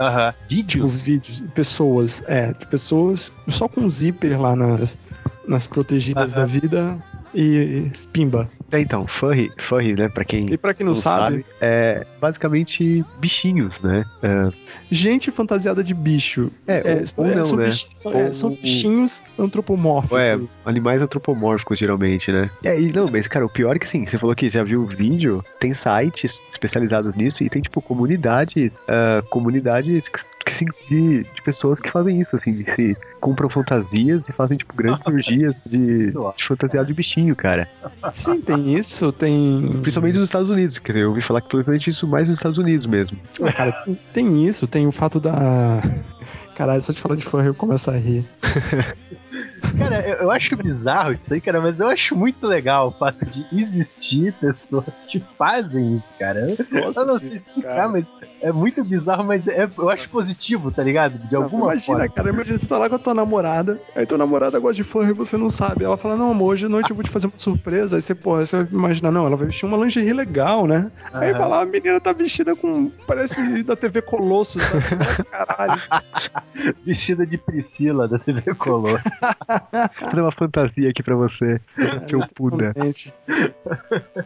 [0.00, 0.32] Aham.
[0.48, 0.48] Tipo,
[0.88, 1.00] Vídeos?
[1.02, 4.96] vídeos, pessoas, é, de pessoas só com zíper lá nas,
[5.46, 6.96] nas protegidas da vida
[7.34, 8.50] e pimba.
[8.72, 13.80] É, então, furry, furry, né, pra quem E pra quem não, sabe, é basicamente bichinhos,
[13.80, 14.04] né?
[14.22, 14.48] É,
[14.90, 16.50] gente fantasiada de bicho.
[16.66, 17.64] É, ou- são, ou não, são né?
[17.66, 20.18] bichi- são, é, Ou- são bichinhos antropomórficos.
[20.18, 22.50] É, animais antropomórficos, geralmente, né?
[22.64, 24.82] É, e não, mas, cara, o pior é que sim, você falou que já viu
[24.82, 30.64] o vídeo, tem sites especializados nisso e tem, tipo, comunidades, ah, comunidades que, que se,
[30.88, 35.04] de, de pessoas que fazem isso, assim, de se compram fantasias e fazem, tipo, grandes
[35.06, 37.68] orgias de, de fantasiado de bichinho, cara.
[38.12, 39.78] Sim, tem isso, tem.
[39.82, 42.58] Principalmente nos Estados Unidos, quer dizer, eu ouvi falar que principalmente isso mais nos Estados
[42.58, 43.18] Unidos mesmo.
[43.42, 45.82] Ah, cara, tem, tem isso, tem o fato da.
[46.56, 48.24] Caralho, só de falar de furry eu começo a rir.
[49.78, 53.24] Cara, eu, eu acho bizarro isso aí, cara, mas eu acho muito legal o fato
[53.24, 56.40] de existir pessoas que fazem isso, cara.
[56.40, 57.88] Eu, Nossa, eu não sei explicar, cara.
[57.88, 58.04] mas
[58.42, 61.18] é muito bizarro, mas é- eu acho positivo, tá ligado?
[61.28, 62.08] De alguma imagina, forma.
[62.08, 65.10] cara, imagina você tá lá com a tua namorada, aí tua namorada gosta de furry
[65.10, 65.84] e você não sabe.
[65.84, 67.96] Ela fala, não, amor, hoje à noite eu vou te fazer uma surpresa.
[67.96, 70.90] Aí você, porra, você vai imaginar, não, ela vai vestir uma lingerie legal, né?
[71.12, 72.90] Aí vai lá, a menina tá vestida com.
[73.06, 74.84] Parece da TV Colosso, sabe?
[75.30, 75.80] Caralho.
[76.84, 79.00] Vestida de Priscila da TV Color.
[79.00, 81.60] Vou fazer uma fantasia aqui pra você,
[82.08, 82.64] felpuda.
[82.76, 83.14] Exatamente.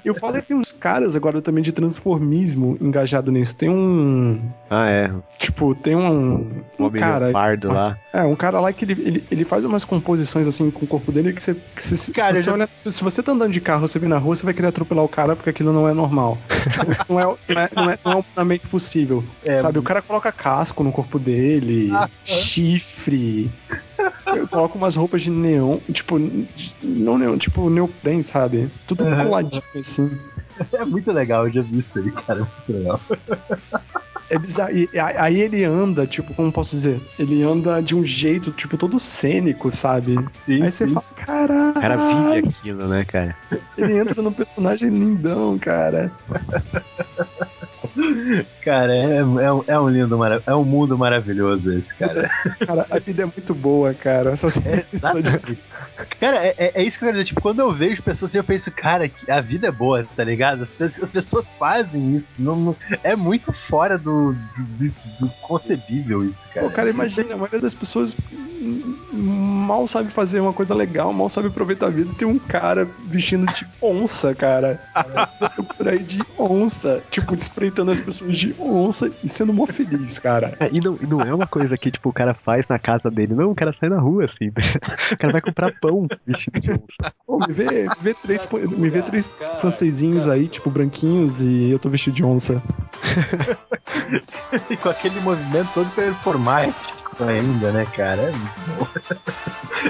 [0.04, 3.56] E o foda é que tem uns caras agora também de transformismo engajado nisso.
[3.56, 4.03] Tem um.
[4.70, 6.62] Ah, é, Tipo, tem um.
[6.78, 7.26] Um cara.
[7.26, 7.98] leopardo lá.
[8.12, 11.12] É, um cara lá que ele, ele, ele faz umas composições assim com o corpo
[11.12, 11.54] dele que você.
[11.54, 13.98] Que se, se Cara, você eu já- olha- se você tá andando de carro, você
[13.98, 16.38] vê na rua, você vai querer atropelar o cara porque aquilo não é normal.
[16.70, 19.22] Tipo, não, é, não, é, não, é, não é humanamente possível.
[19.44, 19.78] É, sabe?
[19.78, 23.50] O cara coloca casco no corpo dele, Ah, chifre.
[24.50, 26.18] Coloca umas roupas de neon, tipo,
[26.82, 28.68] não neon, tipo neoprene, sabe?
[28.86, 30.10] Tudo coladinho assim.
[30.72, 32.40] É muito legal, eu já vi isso aí, cara.
[32.40, 32.42] É
[32.72, 33.00] muito legal.
[34.30, 34.72] É bizarro.
[34.72, 37.00] E a- aí ele anda, tipo, como posso dizer?
[37.18, 40.14] Ele anda de um jeito, tipo, todo cênico, sabe?
[40.44, 40.94] Sim, aí você sim.
[40.94, 41.70] fala, caralho.
[41.70, 43.36] O cara vive aquilo, né, cara?
[43.76, 46.10] Ele entra num personagem lindão, cara.
[48.62, 52.28] Cara, é, é, um- é um lindo, é um mundo maravilhoso esse, cara.
[52.66, 54.34] Cara, a vida é muito boa, cara.
[54.36, 54.62] Só tem...
[54.72, 55.60] É, exatamente.
[56.18, 57.28] Cara, é, é- é isso que eu quero dizer.
[57.28, 60.24] Tipo, quando eu vejo pessoas assim, eu penso, cara, que a vida é boa, tá
[60.24, 60.62] ligado?
[60.62, 62.40] As, as pessoas fazem isso.
[62.42, 66.66] Não, não- é muito fora do, do, do- concebível isso, cara.
[66.68, 68.16] Pô, cara, imagina, a maioria das pessoas
[69.12, 72.10] mal sabe fazer uma coisa legal, mal sabe aproveitar a vida.
[72.16, 74.80] Tem um cara vestindo de onça, cara.
[75.76, 77.02] Por aí de onça.
[77.10, 80.56] Tipo, espreitando as pessoas de onça e sendo mó feliz, cara.
[80.60, 83.10] É, e não, e não é uma coisa que, tipo, o cara faz na casa
[83.10, 83.34] dele.
[83.34, 84.50] Não, o cara sai na rua, assim.
[85.12, 87.12] O cara vai comprar pão vestido de onça.
[87.26, 91.78] Pô, me vê, me vê três, me vê três francesinhos aí, tipo, branquinhos, e eu
[91.78, 92.62] tô vestido de onça.
[94.70, 98.22] E com aquele movimento todo performático ainda, né, cara?
[98.22, 98.86] É muito bom.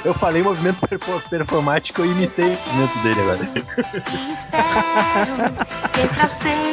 [0.05, 3.39] Eu falei movimento perfor- performático, eu imitei o movimento dele agora.
[5.95, 6.64] Espero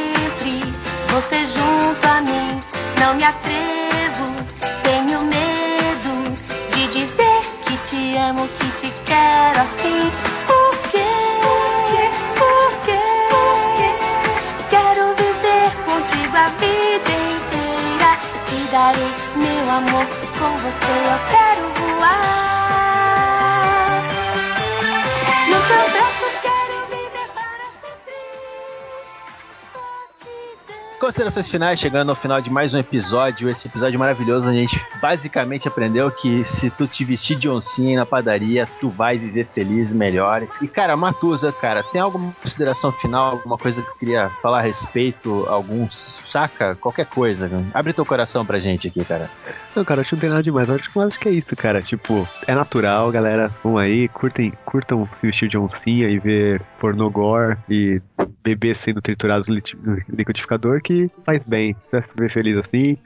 [3.02, 4.32] Não me atrevo,
[4.84, 6.36] tenho medo
[6.72, 9.81] de dizer que te amo, que te quero
[31.12, 33.50] Considerações finais, chegando ao final de mais um episódio.
[33.50, 38.00] Esse episódio maravilhoso, onde a gente basicamente aprendeu que se tu te vestir de oncinha
[38.00, 40.48] na padaria, tu vai viver feliz, melhor.
[40.62, 44.62] E, cara, Matusa, cara, tem alguma consideração final, alguma coisa que eu queria falar a
[44.62, 45.46] respeito?
[45.50, 46.76] Alguns, saca?
[46.76, 47.50] Qualquer coisa.
[47.50, 47.62] né?
[47.74, 49.30] Abre teu coração pra gente aqui, cara.
[49.76, 50.70] Não, cara, acho que não tem nada demais.
[50.70, 51.82] Eu acho, acho que é isso, cara.
[51.82, 53.52] Tipo, é natural, galera.
[53.62, 58.02] Vão aí, curtem, curtam se vestir de oncinha e ver pornô gore e
[58.42, 59.56] bebês sendo triturados no
[60.10, 61.76] liquidificador que faz bem.
[61.90, 62.98] Você se ver feliz assim.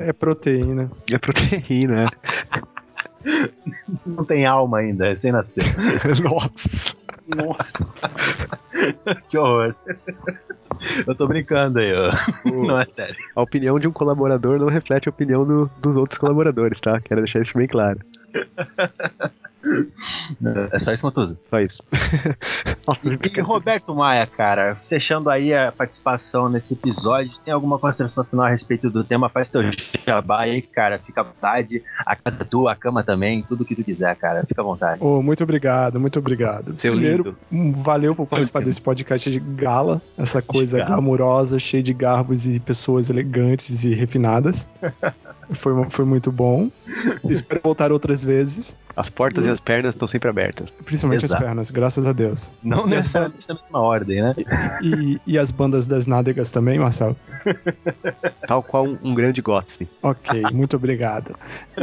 [0.00, 0.90] É proteína.
[1.12, 2.06] É proteína.
[4.06, 5.64] Não tem alma ainda, recém nasceu.
[6.22, 6.96] Nossa.
[7.36, 7.88] Nossa.
[9.28, 9.74] que horror.
[11.06, 12.12] Eu tô brincando aí, ó.
[12.44, 13.16] Não é sério.
[13.34, 17.00] A opinião de um colaborador não reflete a opinião do- dos outros colaboradores, tá?
[17.00, 17.98] Quero deixar isso bem claro.
[20.72, 21.38] É só isso, Matuso.
[21.50, 21.82] Só isso.
[22.86, 28.46] Nossa, E Roberto Maia, cara, fechando aí a participação nesse episódio, tem alguma consideração final
[28.46, 29.28] a respeito do tema?
[29.28, 29.62] Faz teu
[30.06, 31.82] jabá aí, cara, fica à vontade.
[32.04, 35.02] A casa é tua, a cama também, tudo que tu quiser, cara, fica à vontade.
[35.02, 36.78] Ô, muito obrigado, muito obrigado.
[36.78, 37.38] Seu Primeiro, lindo.
[37.50, 38.70] um valeu por participar lindo.
[38.70, 40.90] desse podcast de gala, essa coisa gala.
[40.90, 44.68] glamurosa, cheia de garbos e pessoas elegantes e refinadas.
[45.50, 46.70] Foi, foi muito bom.
[47.28, 50.70] Espero voltar outras vezes, As portas e as pernas estão sempre abertas.
[50.70, 51.42] principalmente Exato.
[51.42, 52.50] as pernas, graças a Deus.
[52.62, 54.34] Não as necessariamente na mesma ordem, né?
[54.82, 57.16] E, e as bandas das nádegas também, Marcelo?
[58.46, 59.86] Tal qual um, um grande gótico.
[60.02, 61.34] Ok, muito obrigado.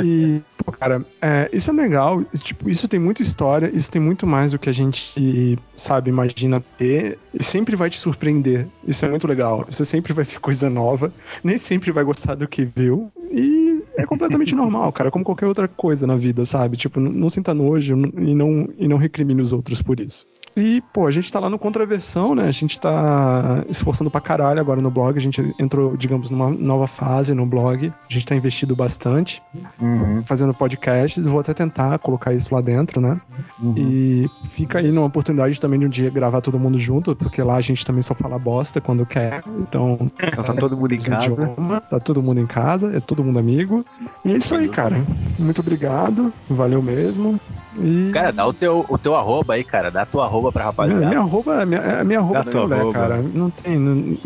[0.04, 2.24] E, pô, cara, é, isso é legal.
[2.34, 6.10] Isso, tipo, isso tem muita história, isso tem muito mais do que a gente, sabe,
[6.10, 7.20] imagina ter.
[7.34, 8.68] E sempre vai te surpreender.
[8.88, 9.66] Isso é muito legal.
[9.70, 11.12] Você sempre vai ver coisa nova,
[11.44, 13.12] nem sempre vai gostar do que viu.
[13.36, 16.78] E é completamente normal, cara, como qualquer outra coisa na vida, sabe?
[16.78, 20.28] Tipo, não, sinta nojo e não, e não recrimine os outros por isso.
[20.56, 22.44] E, pô, a gente tá lá no Contraversão, né?
[22.48, 25.18] A gente tá esforçando pra caralho agora no blog.
[25.18, 27.88] A gente entrou, digamos, numa nova fase no blog.
[28.10, 29.42] A gente tá investido bastante,
[29.82, 31.26] Uhum, fazendo podcasts.
[31.26, 33.20] Vou até tentar colocar isso lá dentro, né?
[33.62, 33.74] uhum.
[33.78, 37.56] E fica aí numa oportunidade também de um dia gravar todo mundo junto, porque lá
[37.56, 39.44] a gente também só fala bosta quando quer.
[39.60, 41.32] Então, Tá todo mundo em casa.
[41.32, 43.84] idioma, tá todo mundo em casa, é todo mundo amigo.
[44.24, 44.98] E é isso aí, cara.
[45.40, 47.40] Muito obrigado, valeu mesmo.
[47.78, 48.12] E.
[48.14, 49.90] Cara, dá o teu, o teu arroba aí, cara.
[49.90, 51.06] Dá a tua arroba pra rapaziada.
[51.08, 52.94] minha arroba, minha, minha arroba Dá é mulher, arroba.
[53.00, 53.18] cara.
[53.34, 53.78] Não tem.
[53.80, 54.18] não-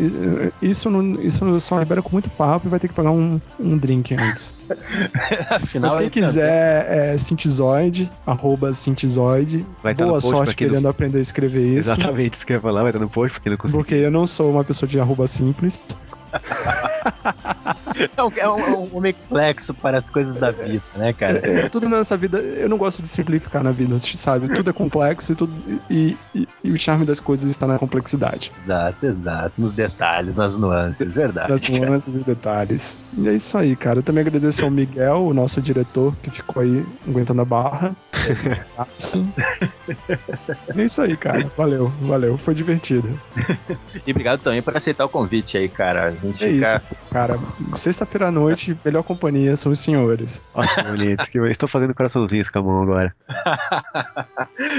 [0.60, 3.76] isso, não, isso só libera com muito papo e vai ter que pagar um, um
[3.78, 4.54] drink antes.
[5.50, 9.64] Afinal, Mas quem é- quiser é Cintizoide, arroba Cintizoide.
[9.82, 11.90] Vai no Boa sorte quem não- querendo aprender a escrever isso.
[11.92, 13.80] Exatamente, isso que eu ia falar, vai estar no post, porque não conseguiu.
[13.80, 15.96] Porque eu não sou uma pessoa de arroba simples.
[18.16, 21.40] É um, é um- é um homem complexo para as coisas da vida, né, cara?
[21.42, 24.48] É, tudo nessa vida, eu não gosto de simplificar na vida, sabe?
[24.48, 25.52] Tudo é complexo e, tudo,
[25.90, 28.52] e, e- e o charme das coisas está na complexidade.
[28.64, 29.52] Exato, exato.
[29.58, 31.48] Nos detalhes, nas nuances, verdade.
[31.48, 32.98] Das nuances e detalhes.
[33.16, 33.98] E é isso aí, cara.
[33.98, 37.96] Eu também agradeço ao Miguel, o nosso diretor, que ficou aí aguentando a barra.
[40.76, 41.50] E é isso aí, cara.
[41.56, 42.36] Valeu, valeu.
[42.38, 43.18] Foi divertido.
[44.06, 46.14] E obrigado também por aceitar o convite aí, cara.
[46.22, 46.82] Gente É fica.
[46.92, 47.38] isso, cara.
[47.76, 50.42] Sexta-feira à noite, melhor companhia são os senhores.
[50.54, 51.30] Olha que bonito.
[51.30, 53.14] que eu estou fazendo coraçãozinhos com a mão agora.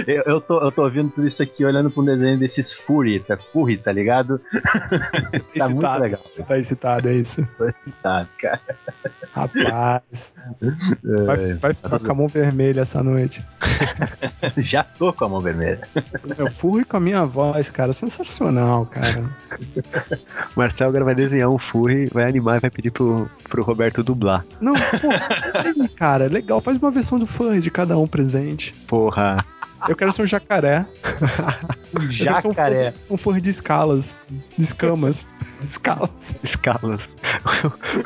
[0.07, 3.19] Eu, eu, tô, eu tô ouvindo tudo isso aqui olhando pra um desenho desses Furry,
[3.21, 3.37] tá?
[3.37, 4.39] Furry, tá ligado?
[4.51, 6.01] Tá muito Excitado.
[6.03, 6.21] legal.
[6.29, 7.47] Você tá excitado, é isso.
[7.57, 8.59] Tô excitado, cara.
[9.33, 10.33] Rapaz.
[11.25, 13.43] Vai, É, vai ficar com a mão vermelha essa noite.
[14.57, 15.79] Já tô com a mão vermelha.
[16.37, 17.93] Eu fui com a minha voz, cara.
[17.93, 19.23] Sensacional, cara.
[20.55, 24.43] Marcel agora vai desenhar um furry, vai animar e vai pedir pro, pro Roberto dublar.
[24.59, 25.09] Não, pô,
[25.63, 26.59] aí, cara, legal.
[26.59, 28.73] Faz uma versão do furry de cada um presente.
[28.87, 29.45] Porra.
[29.87, 30.85] Eu quero ser um jacaré.
[31.95, 32.93] Um Eu um jacaré.
[33.09, 34.17] um furry de escalas.
[34.57, 35.29] De escamas.
[35.61, 36.35] Escalas.
[36.43, 37.09] Escalas.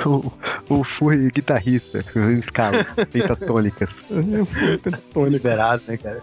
[0.06, 0.32] o,
[0.70, 2.00] o furry guitarrista.
[2.40, 2.86] Escalas.
[3.12, 3.90] Pentatônicas.
[4.12, 5.34] É um furry pentatônico.
[5.34, 6.22] Liberado, né, cara?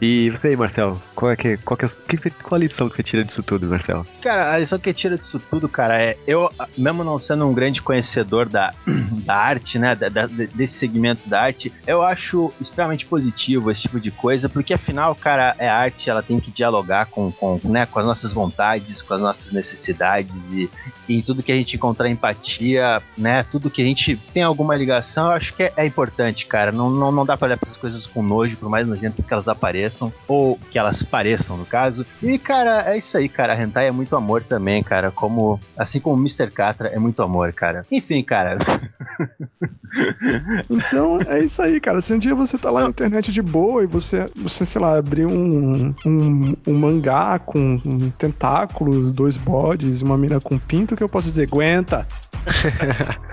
[0.00, 2.96] E você aí, Marcel, qual é que, qual que é, que qual a lição que
[2.96, 4.06] você tira disso tudo, Marcel?
[4.22, 7.82] Cara, a lição que tira disso tudo, cara, é eu, mesmo não sendo um grande
[7.82, 8.72] conhecedor da,
[9.26, 14.00] da arte, né, da- da- desse segmento da arte, eu acho extremamente positivo esse tipo
[14.00, 17.98] de coisa, porque afinal, cara, é arte, ela tem que dialogar com, com, né, com
[17.98, 20.70] as nossas vontades, com as nossas necessidades e,
[21.06, 25.26] e tudo que a gente encontrar empatia, né, tudo que a gente tem alguma ligação,
[25.26, 26.72] eu acho que é, é importante, cara.
[26.72, 29.32] Não, não, não dá pra olhar para as coisas com nojo, por mais nojentas que
[29.34, 32.06] elas apareçam, ou que elas pareçam, no caso.
[32.22, 33.52] E, cara, é isso aí, cara.
[33.52, 35.10] A Hentai é muito amor também, cara.
[35.10, 36.50] Como, assim como o Mr.
[36.50, 37.84] Catra é muito amor, cara.
[37.90, 38.58] Enfim, cara.
[40.70, 42.00] Então é isso aí, cara.
[42.00, 44.96] Se um dia você tá lá na internet de boa e você, você sei lá,
[44.96, 51.02] abrir um, um, um mangá com um tentáculos, dois bodes, uma mina com pinto, que
[51.02, 51.48] eu posso dizer?
[51.48, 52.06] Aguenta!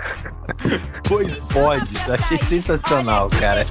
[1.07, 3.65] Pois pode, achei sensacional, cara.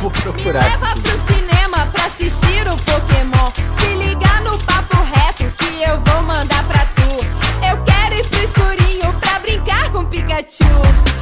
[0.00, 0.64] Vou procurar.
[0.64, 3.52] Leva pro cinema pra assistir o Pokémon.
[3.78, 6.93] Se ligar no papo reto que eu vou mandar pra
[10.44, 10.64] Pikachu.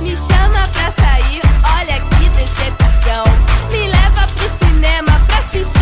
[0.03, 1.41] Me chama pra sair,
[1.79, 3.25] olha que decepção.
[3.71, 5.82] Me leva pro cinema pra assistir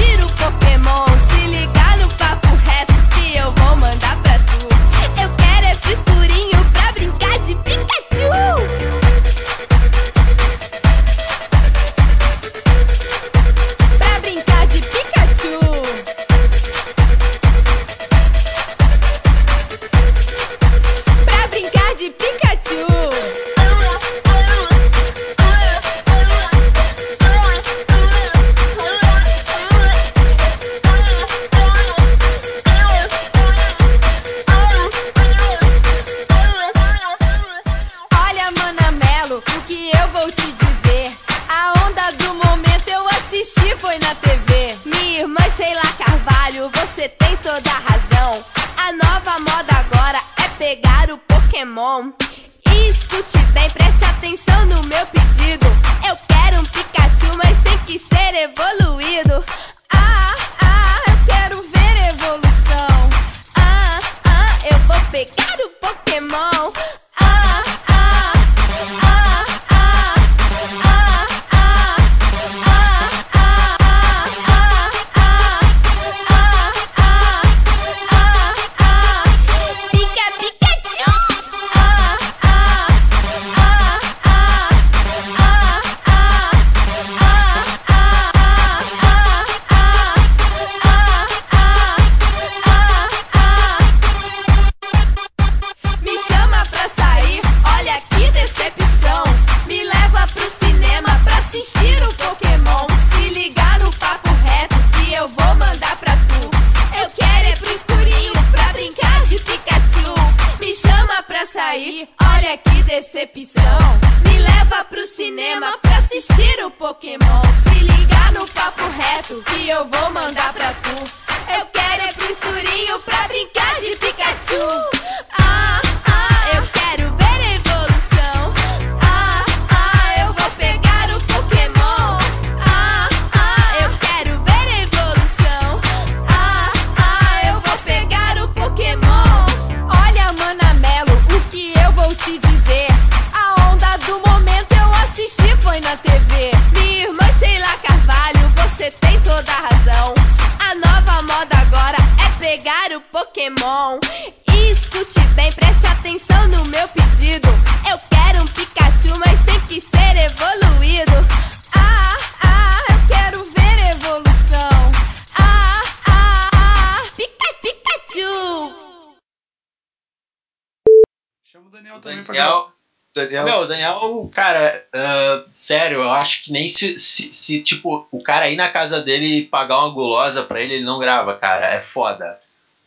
[178.51, 181.67] ir na casa dele e pagar uma gulosa pra ele, ele não grava, cara.
[181.67, 182.39] É foda.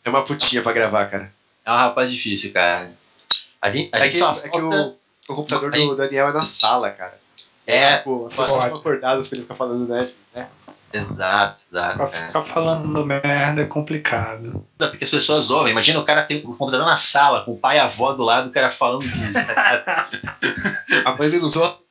[0.04, 1.32] É uma putinha pra gravar, cara.
[1.64, 2.90] É um rapaz difícil, cara.
[3.60, 4.96] A gente, a é gente que, só é que o,
[5.28, 5.96] o computador do gente...
[5.96, 7.18] Daniel é na sala, cara.
[7.66, 7.82] É.
[7.82, 10.10] Então, tipo, as pessoas são acordadas pra ele ficar falando né?
[10.94, 11.96] Exato, exato.
[11.96, 14.64] Pra ficar falando merda é complicado.
[14.78, 15.72] Porque as pessoas ouvem.
[15.72, 18.22] Imagina o cara tem o computador na sala, com o pai e a avó do
[18.22, 19.32] lado, o cara falando disso.
[19.32, 20.08] Tá
[21.10, 21.83] a mãe dele usou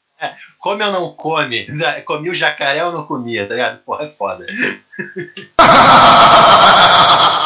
[0.60, 1.66] come ou não come?
[1.68, 3.80] Né, comi o jacaré ou não comia, tá ligado?
[3.80, 4.46] Porra, é foda.